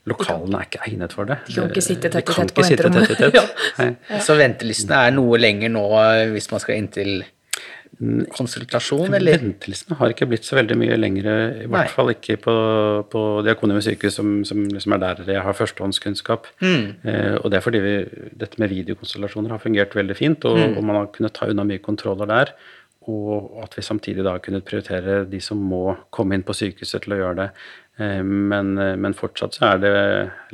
lokalene 0.06 0.60
er 0.60 0.68
ikke 0.68 0.82
egnet 0.86 1.14
for 1.16 1.28
det. 1.28 1.40
De 1.48 1.56
kan 1.56 1.70
ikke 1.72 1.84
sitte 1.84 2.10
tett 2.12 2.28
i 2.28 2.36
tett 2.36 2.52
på 2.56 2.66
venterommet. 2.66 3.40
ja. 3.40 4.20
Så 4.22 4.36
ventelistene 4.38 5.06
er 5.08 5.16
noe 5.16 5.40
lenger 5.40 5.72
nå 5.74 5.86
hvis 6.34 6.52
man 6.52 6.62
skal 6.62 6.78
inn 6.78 6.92
til 6.94 7.18
konsultasjon, 8.36 9.14
eller? 9.16 9.38
Ventelistene 9.40 9.96
har 9.96 10.12
ikke 10.12 10.28
blitt 10.28 10.44
så 10.44 10.58
veldig 10.58 10.76
mye 10.78 10.96
lengre, 10.98 11.34
i 11.64 11.68
hvert 11.68 11.86
Nei. 11.88 11.94
fall 11.94 12.12
ikke 12.12 12.36
på, 12.44 12.54
på 13.12 13.22
Diakonhjemmet 13.46 13.86
sykehus, 13.86 14.18
som, 14.18 14.32
som 14.48 14.64
liksom 14.68 14.96
er 14.96 15.02
der 15.02 15.22
jeg 15.38 15.44
har 15.46 15.56
førstehåndskunnskap. 15.56 16.50
Mm. 16.60 16.82
Eh, 17.08 17.36
og 17.40 17.48
det 17.52 17.58
er 17.58 17.64
fordi 17.64 17.80
vi, 17.84 17.94
dette 18.36 18.60
med 18.60 18.72
videokonsultasjoner 18.74 19.54
har 19.54 19.62
fungert 19.62 19.96
veldig 19.96 20.18
fint, 20.18 20.44
og, 20.48 20.60
mm. 20.60 20.76
og 20.76 20.88
man 20.90 21.00
har 21.00 21.08
kunnet 21.14 21.36
ta 21.38 21.48
unna 21.48 21.64
mye 21.68 21.82
kontroller 21.84 22.28
der 22.28 22.52
og 23.12 23.58
at 23.64 23.76
vi 23.78 23.84
samtidig 23.86 24.24
da 24.26 24.36
kunne 24.42 24.62
prioritere 24.66 25.24
de 25.30 25.40
som 25.42 25.60
må 25.60 25.96
komme 26.14 26.36
inn 26.36 26.44
på 26.46 26.56
sykehuset 26.56 27.04
til 27.04 27.16
å 27.16 27.20
gjøre 27.20 27.38
det. 27.40 27.48
Eh, 28.02 28.22
men, 28.26 28.74
men, 28.76 29.16
fortsatt 29.16 29.58
så 29.58 29.72
er 29.72 29.82
det 29.82 29.94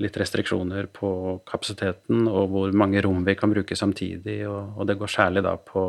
litt 0.05 0.17
restriksjoner 0.21 0.89
på 0.95 1.13
kapasiteten 1.49 2.27
og 2.31 2.55
hvor 2.55 2.75
mange 2.77 3.03
rom 3.05 3.23
vi 3.27 3.37
kan 3.39 3.53
bruke 3.53 3.79
samtidig, 3.79 4.43
og, 4.49 4.79
og 4.79 4.91
det 4.91 4.99
går 5.01 5.15
særlig 5.17 5.45
da 5.47 5.57
på, 5.57 5.87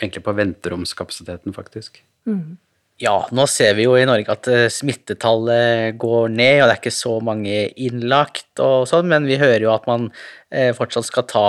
egentlig 0.00 0.24
på 0.26 0.36
venteromskapasiteten, 0.40 1.56
faktisk. 1.56 2.02
Mm. 2.26 2.56
Ja, 2.96 3.26
nå 3.28 3.44
ser 3.44 3.74
vi 3.76 3.84
jo 3.84 3.92
i 3.98 4.06
Norge 4.08 4.32
at 4.32 4.46
eh, 4.48 4.70
smittetallet 4.72 5.98
går 6.00 6.30
ned, 6.32 6.62
og 6.62 6.68
det 6.70 6.72
er 6.72 6.78
ikke 6.80 6.94
så 6.96 7.18
mange 7.20 7.58
innlagt 7.76 8.62
og 8.64 8.86
sånn, 8.88 9.10
men 9.12 9.28
vi 9.28 9.36
hører 9.36 9.66
jo 9.66 9.74
at 9.74 9.84
man 9.88 10.06
eh, 10.48 10.70
fortsatt 10.76 11.04
skal 11.10 11.26
ta 11.28 11.44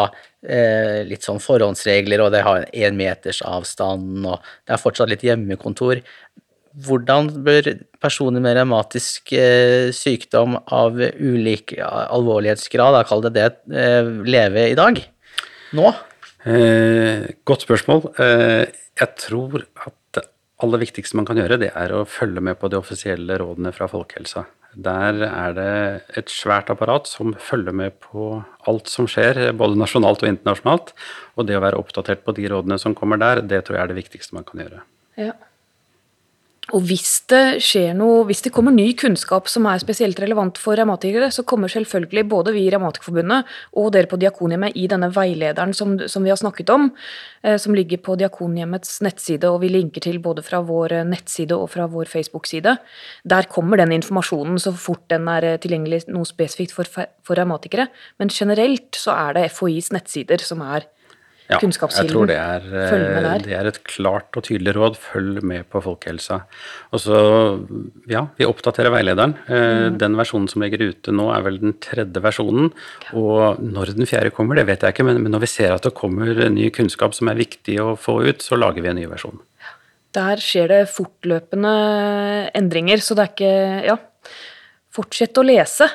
eh, 0.47 1.03
litt 1.07 1.27
sånn 1.27 1.41
forhåndsregler, 1.43 2.23
og 2.23 2.33
de 2.33 2.41
har 2.45 2.65
én 2.73 2.97
meters 2.97 3.43
avstand, 3.45 4.25
og 4.25 4.41
det 4.65 4.75
er 4.75 4.81
fortsatt 4.81 5.11
litt 5.11 5.25
hjemmekontor. 5.27 6.01
Hvordan 6.87 7.31
bør 7.45 7.71
personer 8.03 8.43
med 8.43 8.53
revmatisk 8.59 9.31
sykdom 9.97 10.59
av 10.69 10.99
ulik 11.01 11.73
alvorlighetsgrad, 11.81 12.99
kall 13.09 13.23
det 13.25 13.33
det, 13.39 13.47
leve 14.29 14.67
i 14.69 14.77
dag? 14.77 15.01
Nå? 15.73 15.89
Eh, 16.47 17.27
godt 17.43 17.65
spørsmål. 17.65 18.05
Eh, 18.19 18.65
jeg 18.99 19.09
tror 19.19 19.65
at 19.85 19.95
aller 20.63 20.81
viktigste 20.81 21.17
man 21.19 21.27
kan 21.27 21.39
gjøre, 21.39 21.59
det 21.61 21.71
er 21.77 21.93
å 21.93 22.05
følge 22.09 22.41
med 22.43 22.57
på 22.61 22.69
de 22.71 22.79
offisielle 22.79 23.37
rådene 23.41 23.73
fra 23.75 23.89
folkehelsa. 23.91 24.45
Der 24.77 25.23
er 25.25 25.53
det 25.57 25.71
et 26.19 26.29
svært 26.29 26.69
apparat 26.69 27.09
som 27.09 27.33
følger 27.41 27.73
med 27.73 27.95
på 28.03 28.43
alt 28.69 28.91
som 28.91 29.07
skjer, 29.09 29.39
både 29.57 29.79
nasjonalt 29.79 30.21
og 30.21 30.29
internasjonalt. 30.29 30.91
Og 31.37 31.47
det 31.49 31.57
å 31.57 31.63
være 31.63 31.79
oppdatert 31.81 32.21
på 32.25 32.35
de 32.37 32.45
rådene 32.51 32.77
som 32.81 32.93
kommer 32.97 33.21
der, 33.21 33.41
det 33.41 33.63
tror 33.65 33.79
jeg 33.79 33.85
er 33.85 33.93
det 33.93 34.01
viktigste 34.03 34.37
man 34.37 34.45
kan 34.45 34.61
gjøre. 34.61 34.83
Ja. 35.17 35.33
Og 36.75 36.83
hvis 36.83 37.21
det 37.31 37.61
skjer 37.63 37.93
noe, 37.95 38.25
hvis 38.27 38.41
det 38.43 38.51
kommer 38.51 38.73
ny 38.75 38.89
kunnskap 38.99 39.47
som 39.47 39.69
er 39.71 39.79
spesielt 39.79 40.19
relevant 40.19 40.57
for 40.59 40.75
revmatikere, 40.75 41.29
så 41.31 41.45
kommer 41.47 41.71
selvfølgelig 41.71 42.25
både 42.27 42.51
vi 42.57 42.65
i 42.65 42.71
Revmatikerforbundet 42.73 43.53
og 43.79 43.93
dere 43.95 44.09
på 44.11 44.19
Diakonhjemmet 44.19 44.75
i 44.75 44.83
denne 44.91 45.07
veilederen 45.15 45.71
som, 45.77 45.95
som, 46.11 46.25
vi 46.27 46.33
har 46.33 46.39
snakket 46.41 46.73
om, 46.73 46.89
eh, 47.47 47.55
som 47.61 47.77
ligger 47.77 48.01
på 48.03 48.17
Diakonhjemmets 48.19 48.99
nettside, 49.05 49.47
og 49.47 49.61
vi 49.63 49.71
linker 49.71 50.03
til 50.03 50.19
både 50.23 50.43
fra 50.43 50.59
vår 50.67 50.97
nettside 51.07 51.55
og 51.55 51.71
fra 51.71 51.87
vår 51.87 52.11
Facebook-side. 52.11 52.75
Der 53.23 53.47
kommer 53.47 53.79
den 53.79 53.95
informasjonen 53.95 54.59
så 54.59 54.75
fort 54.75 55.05
den 55.13 55.31
er 55.31 55.53
tilgjengelig 55.63 56.03
noe 56.11 56.27
spesifikt 56.27 56.75
for, 56.75 56.91
for 57.23 57.39
revmatikere. 57.39 57.87
Men 58.19 58.33
generelt 58.33 58.99
så 58.99 59.15
er 59.15 59.39
det 59.39 59.49
FHIs 59.55 59.93
nettsider 59.95 60.43
som 60.43 60.67
er 60.67 60.89
ja, 61.47 61.59
kunnskapskilden. 61.61 62.07
Jeg 62.07 62.13
tror 62.13 62.27
det 62.29 62.37
er, 62.37 62.65
eh, 62.67 63.37
det 63.45 63.53
er, 63.55 63.69
et 63.69 63.79
klart 63.87 64.35
og 64.35 64.43
tydelig 64.47 64.73
råd. 64.75 64.97
Følg 64.99 65.41
med 65.47 65.67
på 65.71 65.81
folkehelsa. 65.83 66.41
Og 66.91 67.01
så, 67.03 67.19
ja, 68.11 68.25
vi 68.39 68.47
oppdaterer 68.47 68.91
veilederen. 68.91 69.37
Eh, 69.47 69.67
mm. 69.87 69.99
Den 70.01 70.17
versjonen 70.19 70.49
som 70.51 70.65
ligger 70.65 70.89
ute 70.89 71.15
nå, 71.15 71.29
er 71.35 71.45
vel 71.47 71.61
den 71.61 71.77
tredje 71.83 72.23
versjonen. 72.23 72.73
Og 73.15 73.61
når 73.63 73.95
den 73.97 74.09
fjerde 74.09 74.33
kommer, 74.35 74.59
det 74.59 74.67
vet 74.67 74.83
jeg 74.83 74.95
ikke, 74.95 75.07
men, 75.07 75.21
men 75.23 75.35
når 75.35 75.45
vi 75.45 75.53
ser 75.53 75.75
at 75.75 75.87
det 75.87 75.95
kommer 75.97 76.33
ny 76.51 76.67
kunnskap 76.75 77.15
som 77.15 77.31
er 77.31 77.39
viktig 77.39 77.79
å 77.83 77.93
få 77.99 78.19
ut, 78.27 78.43
så 78.43 78.59
lager 78.59 78.83
vi 78.83 78.91
en 78.91 78.99
ny 78.99 79.07
versjon. 79.07 79.39
Der 80.17 80.39
skjer 80.41 80.71
det 80.71 80.83
fortløpende 80.89 81.71
endringer, 82.57 82.99
så 83.03 83.15
det 83.15 83.27
er 83.27 83.33
ikke 83.35 83.57
Ja 83.87 83.97
fortsette 84.97 85.41
å 85.41 85.47
lese. 85.47 85.87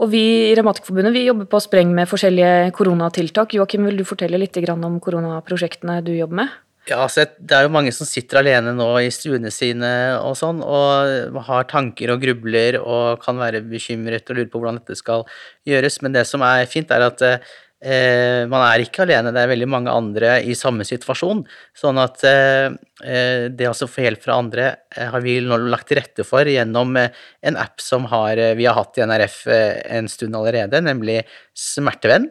Og 0.00 0.12
vi 0.14 0.24
i 0.50 0.54
Revmatikerforbundet 0.56 1.14
vi 1.14 1.26
jobber 1.28 1.50
på 1.50 1.62
spreng 1.62 1.94
med 1.94 2.10
forskjellige 2.10 2.70
koronatiltak. 2.76 3.56
Joakim, 3.58 3.88
vil 3.90 4.00
du 4.00 4.06
fortelle 4.08 4.40
litt 4.40 4.56
om 4.74 5.00
koronaprosjektene 5.02 6.00
du 6.06 6.14
jobber 6.14 6.44
med? 6.44 6.60
Ja, 6.84 6.98
altså 7.06 7.24
Det 7.24 7.54
er 7.56 7.64
jo 7.64 7.72
mange 7.72 7.92
som 7.96 8.04
sitter 8.04 8.42
alene 8.42 8.74
nå 8.76 8.86
i 9.00 9.08
stuene 9.12 9.48
sine 9.54 9.88
og 10.20 10.34
sånn, 10.36 10.60
og 10.60 11.38
har 11.46 11.64
tanker 11.70 12.12
og 12.12 12.20
grubler 12.20 12.76
og 12.76 13.22
kan 13.24 13.40
være 13.40 13.62
bekymret 13.64 14.28
og 14.28 14.36
lure 14.36 14.50
på 14.52 14.60
hvordan 14.60 14.82
dette 14.82 14.98
skal 15.00 15.24
gjøres. 15.64 16.02
Men 16.04 16.12
det 16.12 16.26
som 16.28 16.44
er 16.44 16.68
fint, 16.68 16.92
er 16.92 17.06
at 17.06 17.24
eh, 17.24 17.54
man 17.84 18.62
er 18.64 18.80
ikke 18.80 19.02
alene, 19.04 19.32
det 19.34 19.42
er 19.42 19.50
veldig 19.50 19.68
mange 19.68 19.92
andre 19.92 20.38
i 20.48 20.54
samme 20.56 20.86
situasjon. 20.88 21.42
Sånn 21.76 22.00
at 22.00 22.24
eh, 22.28 22.72
eh 23.04 23.46
det 23.52 23.68
å 23.68 23.74
få 23.76 24.06
hjelp 24.06 24.24
fra 24.24 24.38
andre 24.40 24.66
eh, 24.96 25.10
har 25.12 25.24
vi 25.24 25.36
nå 25.44 25.58
lagt 25.68 25.90
til 25.90 26.00
rette 26.00 26.24
for 26.24 26.48
gjennom 26.48 26.96
eh, 26.96 27.12
en 27.44 27.58
app 27.60 27.82
som 27.84 28.08
har, 28.08 28.40
vi 28.56 28.64
har 28.64 28.78
hatt 28.78 28.98
i 28.98 29.04
NRF 29.04 29.40
en 29.48 30.08
stund 30.08 30.36
allerede, 30.36 30.80
nemlig 30.80 31.20
Smertevenn. 31.52 32.30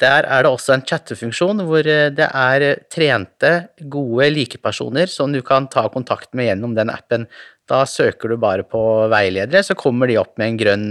Der 0.00 0.26
er 0.26 0.42
det 0.42 0.50
også 0.50 0.74
en 0.74 0.86
chattefunksjon 0.88 1.60
hvor 1.68 1.84
det 1.86 2.26
er 2.26 2.64
trente, 2.92 3.52
gode 3.78 4.26
likepersoner 4.32 5.06
som 5.12 5.32
du 5.32 5.38
kan 5.46 5.68
ta 5.70 5.86
kontakt 5.92 6.32
med 6.34 6.48
gjennom 6.48 6.74
den 6.74 6.90
appen. 6.90 7.28
Da 7.70 7.84
søker 7.88 8.32
du 8.32 8.40
bare 8.40 8.66
på 8.66 8.82
veiledere, 9.12 9.62
så 9.62 9.76
kommer 9.78 10.10
de 10.10 10.18
opp 10.20 10.34
med 10.40 10.50
en 10.50 10.60
grønn 10.60 10.90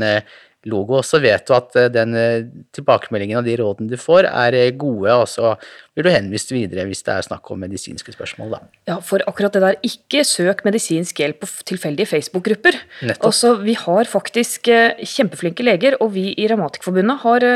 logo, 0.70 1.02
så 1.06 1.20
vet 1.24 1.46
du 1.48 1.54
at 1.56 1.76
eh, 1.80 1.90
den 1.92 2.16
eh, 2.18 2.46
tilbakemeldingen 2.76 3.40
og 3.40 3.48
de 3.48 3.56
rådene 3.60 3.92
du 3.92 3.98
får, 4.00 4.28
er 4.30 4.58
eh, 4.58 4.72
gode, 4.80 5.12
og 5.12 5.26
så 5.30 5.54
blir 5.94 6.08
du 6.08 6.12
henvist 6.14 6.54
videre 6.54 6.86
hvis 6.90 7.04
det 7.06 7.16
er 7.16 7.26
snakk 7.28 7.52
om 7.54 7.62
medisinske 7.64 8.16
spørsmål. 8.16 8.56
Da. 8.56 8.62
Ja, 8.90 8.98
for 9.06 9.24
akkurat 9.30 9.56
det 9.56 9.64
der, 9.66 9.80
ikke 9.86 10.24
søk 10.28 10.64
medisinsk 10.68 11.22
hjelp 11.22 11.44
på 11.44 11.50
tilfeldige 11.70 12.10
Facebook-grupper. 12.10 12.80
Altså, 13.20 13.56
vi 13.62 13.76
har 13.80 14.10
faktisk 14.10 14.70
kjempeflinke 14.70 15.66
leger, 15.66 16.00
og 16.02 16.16
vi 16.16 16.32
i 16.34 16.48
Revmatikerforbundet 16.50 17.22
har, 17.26 17.48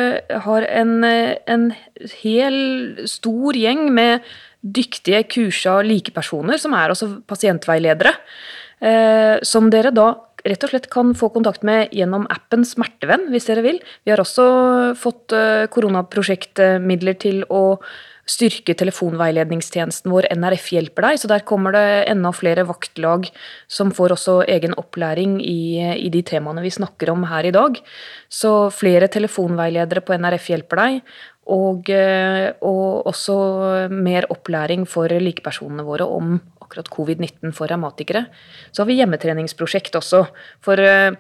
har 0.47 0.67
en, 0.69 0.93
en 1.03 1.71
hel 2.19 2.59
stor 3.09 3.57
gjeng 3.57 3.87
med 3.95 4.27
dyktige, 4.61 5.23
kursa 5.31 5.79
likepersoner, 5.85 6.59
som 6.61 6.75
er 6.77 6.93
også 6.93 7.09
pasientveiledere. 7.29 8.13
Eh, 8.77 9.39
som 9.41 9.71
dere 9.73 9.89
da 9.89 10.11
rett 10.49 10.65
og 10.65 10.73
slett 10.73 10.89
kan 10.93 11.13
få 11.17 11.29
kontakt 11.35 11.65
med 11.67 11.93
gjennom 11.95 12.27
appen 12.33 12.65
Smertevenn, 12.67 13.29
hvis 13.33 13.49
dere 13.49 13.65
vil. 13.65 13.81
Vi 14.05 14.13
har 14.13 14.21
også 14.23 14.47
fått 14.99 15.35
eh, 15.35 15.65
koronaprosjektmidler 15.73 17.17
til 17.21 17.43
å 17.49 17.79
styrke 18.27 18.75
telefonveiledningstjenesten 18.75 20.11
vår 20.11 20.27
NRF 20.35 20.65
hjelper 20.75 21.05
deg, 21.07 21.21
så 21.21 21.29
der 21.31 21.45
kommer 21.47 21.71
det 21.75 21.85
enda 22.11 22.33
flere 22.35 22.65
vaktlag 22.67 23.29
som 23.71 23.93
får 23.95 24.17
også 24.17 24.41
egen 24.51 24.75
opplæring 24.79 25.37
i, 25.39 25.79
i 25.95 26.11
de 26.11 26.23
temaene 26.27 26.65
vi 26.65 26.73
snakker 26.75 27.13
om 27.13 27.23
her 27.31 27.47
i 27.47 27.55
dag. 27.55 27.79
Så 28.27 28.67
flere 28.75 29.07
telefonveiledere 29.11 30.03
på 30.03 30.17
NRF 30.19 30.51
hjelper 30.51 30.83
deg, 30.83 30.99
og, 31.47 31.89
eh, 31.93 32.51
og 32.67 33.07
også 33.07 33.37
mer 33.95 34.27
opplæring 34.33 34.83
for 34.89 35.07
likepersonene 35.07 35.87
våre 35.87 36.07
om 36.11 36.35
akkurat 36.67 36.91
covid-19 36.91 37.55
for 37.55 37.71
revmatikere. 37.71 38.27
Så 38.71 38.83
har 38.83 38.91
vi 38.91 38.99
hjemmetreningsprosjekt 38.99 39.95
også. 39.99 40.25
For 40.63 40.83
eh, 40.83 41.15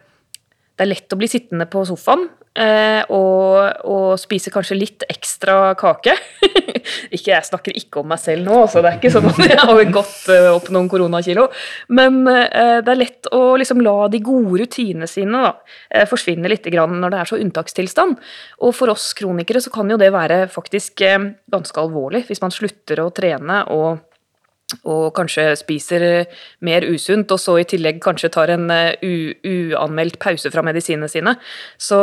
det 0.77 0.85
er 0.85 0.91
lett 0.91 1.13
å 1.15 1.17
bli 1.17 1.29
sittende 1.31 1.65
på 1.71 1.81
sofaen 1.89 2.27
eh, 2.53 3.01
og, 3.09 3.87
og 3.89 4.19
spise 4.21 4.51
kanskje 4.53 4.77
litt 4.77 5.05
ekstra 5.09 5.71
kake. 5.79 6.13
ikke, 7.15 7.31
jeg 7.31 7.47
snakker 7.47 7.79
ikke 7.79 8.03
om 8.03 8.11
meg 8.11 8.21
selv 8.21 8.45
nå, 8.45 8.59
så 8.69 8.83
det 8.83 8.91
er 8.91 8.99
ikke 8.99 9.13
sånn 9.15 9.29
at 9.31 9.41
jeg 9.41 9.57
har 9.57 9.81
gått 9.95 10.29
eh, 10.35 10.49
opp 10.51 10.69
noen 10.75 10.91
koronakilo. 10.91 11.47
Men 11.89 12.19
det 12.27 12.93
er 12.93 12.99
lett 12.99 13.31
å 13.33 13.55
liksom 13.57 13.81
la 13.81 13.95
de 14.13 14.21
gode 14.21 14.61
rutinene 14.61 15.09
sine 15.09 15.41
da, 15.47 15.53
forsvinne 16.09 16.51
litt 16.51 16.67
når 16.67 17.13
det 17.13 17.23
er 17.23 17.31
så 17.31 17.39
unntakstilstand. 17.41 18.19
Og 18.61 18.75
for 18.75 18.93
oss 18.93 19.09
kronikere 19.17 19.63
så 19.63 19.73
kan 19.73 19.89
jo 19.89 19.97
det 19.97 20.11
være 20.13 20.43
faktisk 20.51 21.01
ganske 21.01 21.81
alvorlig 21.81 22.27
hvis 22.27 22.43
man 22.43 22.53
slutter 22.53 23.01
å 23.01 23.09
trene 23.15 23.63
og 23.73 24.06
og 24.83 25.13
kanskje 25.15 25.53
spiser 25.55 26.03
mer 26.67 26.83
usunt, 26.83 27.31
og 27.31 27.39
så 27.39 27.53
i 27.61 27.65
tillegg 27.67 28.01
kanskje 28.03 28.29
tar 28.35 28.51
en 28.51 28.65
eh, 28.73 28.99
uanmeldt 29.47 30.17
pause 30.19 30.51
fra 30.51 30.63
medisinene 30.65 31.07
sine. 31.07 31.37
Så 31.79 31.97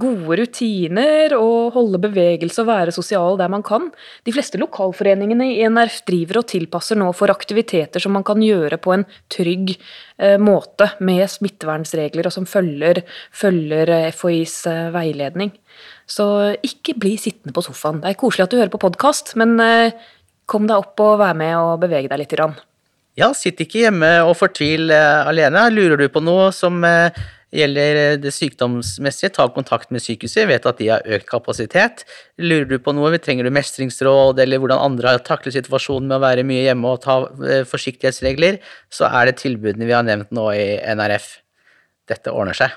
gode 0.00 0.38
rutiner 0.40 1.34
og 1.36 1.74
holde 1.74 2.00
bevegelse 2.00 2.62
og 2.62 2.70
være 2.70 2.94
sosial 2.96 3.36
der 3.40 3.52
man 3.52 3.64
kan. 3.66 3.90
De 4.24 4.32
fleste 4.32 4.60
lokalforeningene 4.62 5.50
i 5.58 5.66
NRF 5.68 6.00
driver 6.08 6.40
og 6.40 6.48
tilpasser 6.48 6.96
nå 6.96 7.10
for 7.16 7.32
aktiviteter 7.32 8.00
som 8.00 8.16
man 8.16 8.24
kan 8.24 8.40
gjøre 8.40 8.80
på 8.80 8.94
en 8.96 9.04
trygg 9.32 9.74
eh, 9.76 10.38
måte 10.40 10.88
med 11.04 11.26
smittevernregler, 11.28 12.30
og 12.30 12.32
som 12.32 12.48
følger, 12.48 13.02
følger 13.28 13.92
eh, 13.98 14.08
FHIs 14.16 14.62
veiledning. 14.96 15.52
Så 16.10 16.24
ikke 16.64 16.96
bli 16.98 17.12
sittende 17.20 17.52
på 17.54 17.62
sofaen. 17.62 18.00
Det 18.00 18.08
er 18.14 18.18
koselig 18.18 18.48
at 18.48 18.54
du 18.54 18.58
hører 18.58 18.72
på 18.72 18.80
podkast, 18.82 19.36
men 19.38 19.60
Kom 20.50 20.66
deg 20.66 20.82
opp 20.82 20.98
og 21.04 21.20
vær 21.20 21.36
med 21.38 21.54
og 21.58 21.78
bevege 21.84 22.10
deg 22.10 22.24
litt. 22.24 22.34
Grann. 22.34 22.56
Ja, 23.18 23.32
sitt 23.34 23.60
ikke 23.62 23.84
hjemme 23.84 24.08
og 24.24 24.36
fortvil 24.38 24.90
eh, 24.94 25.28
alene. 25.28 25.66
Lurer 25.74 25.98
du 26.00 26.06
på 26.12 26.22
noe 26.22 26.48
som 26.54 26.78
eh, 26.86 27.16
gjelder 27.54 27.98
eh, 27.98 28.16
det 28.22 28.32
sykdomsmessige, 28.34 29.32
ta 29.34 29.48
kontakt 29.54 29.90
med 29.94 30.02
sykehuset. 30.04 30.44
Jeg 30.44 30.50
vet 30.52 30.68
at 30.70 30.78
de 30.78 30.88
har 30.92 31.06
økt 31.18 31.28
kapasitet. 31.28 32.04
Lurer 32.40 32.68
du 32.70 32.76
på 32.82 32.94
noe, 32.96 33.12
trenger 33.22 33.46
du 33.46 33.54
mestringsråd, 33.54 34.40
eller 34.42 34.62
hvordan 34.62 34.82
andre 34.86 35.16
har 35.16 35.24
taklet 35.26 35.58
situasjonen 35.58 36.08
med 36.10 36.20
å 36.20 36.24
være 36.24 36.46
mye 36.46 36.64
hjemme 36.68 36.94
og 36.94 37.02
ta 37.04 37.18
forsiktighetsregler, 37.70 38.60
så 38.94 39.10
er 39.10 39.30
det 39.30 39.40
tilbudene 39.42 39.90
vi 39.90 39.96
har 39.96 40.06
nevnt 40.06 40.30
nå 40.34 40.46
i 40.54 40.64
NRF. 40.94 41.32
Dette 42.10 42.34
ordner 42.34 42.58
seg. 42.58 42.74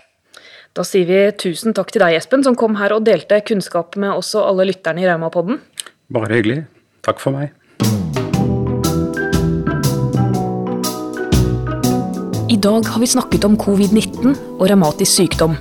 Da 0.73 0.81
sier 0.86 1.05
vi 1.05 1.23
tusen 1.38 1.77
takk 1.77 1.93
til 1.93 2.01
deg, 2.01 2.17
Espen, 2.17 2.41
som 2.45 2.57
kom 2.57 2.79
her 2.81 2.95
og 2.95 3.05
delte 3.05 3.38
kunnskap 3.45 3.97
med 4.01 4.17
oss 4.17 4.33
og 4.33 4.49
alle 4.49 4.71
lytterne 4.71 5.05
i 5.05 5.09
Raumapodden. 5.09 5.62
Bare 6.13 6.41
hyggelig. 6.41 6.63
Takk 7.05 7.21
for 7.21 7.36
meg. 7.36 7.53
Dag 12.63 12.86
har 12.88 13.02
vi 13.02 13.08
snakket 13.12 13.43
om 13.43 13.58
covid-19 13.60 14.36
og 14.56 14.67
revmatisk 14.71 15.17
sykdom. 15.17 15.58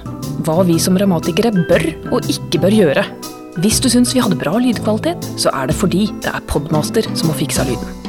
Hva 0.47 0.62
vi 0.69 0.77
som 0.83 0.99
revmatikere 0.99 1.51
bør 1.67 1.87
og 2.15 2.29
ikke 2.31 2.61
bør 2.62 2.77
gjøre. 2.77 3.05
Hvis 3.59 3.83
du 3.83 3.91
syns 3.91 4.15
vi 4.15 4.23
hadde 4.23 4.38
bra 4.38 4.55
lydkvalitet, 4.62 5.27
så 5.41 5.51
er 5.51 5.69
det 5.71 5.79
fordi 5.81 6.07
det 6.23 6.31
er 6.31 6.47
Podmaster 6.47 7.11
som 7.17 7.33
har 7.33 7.41
fiksa 7.43 7.67
lyden. 7.67 8.02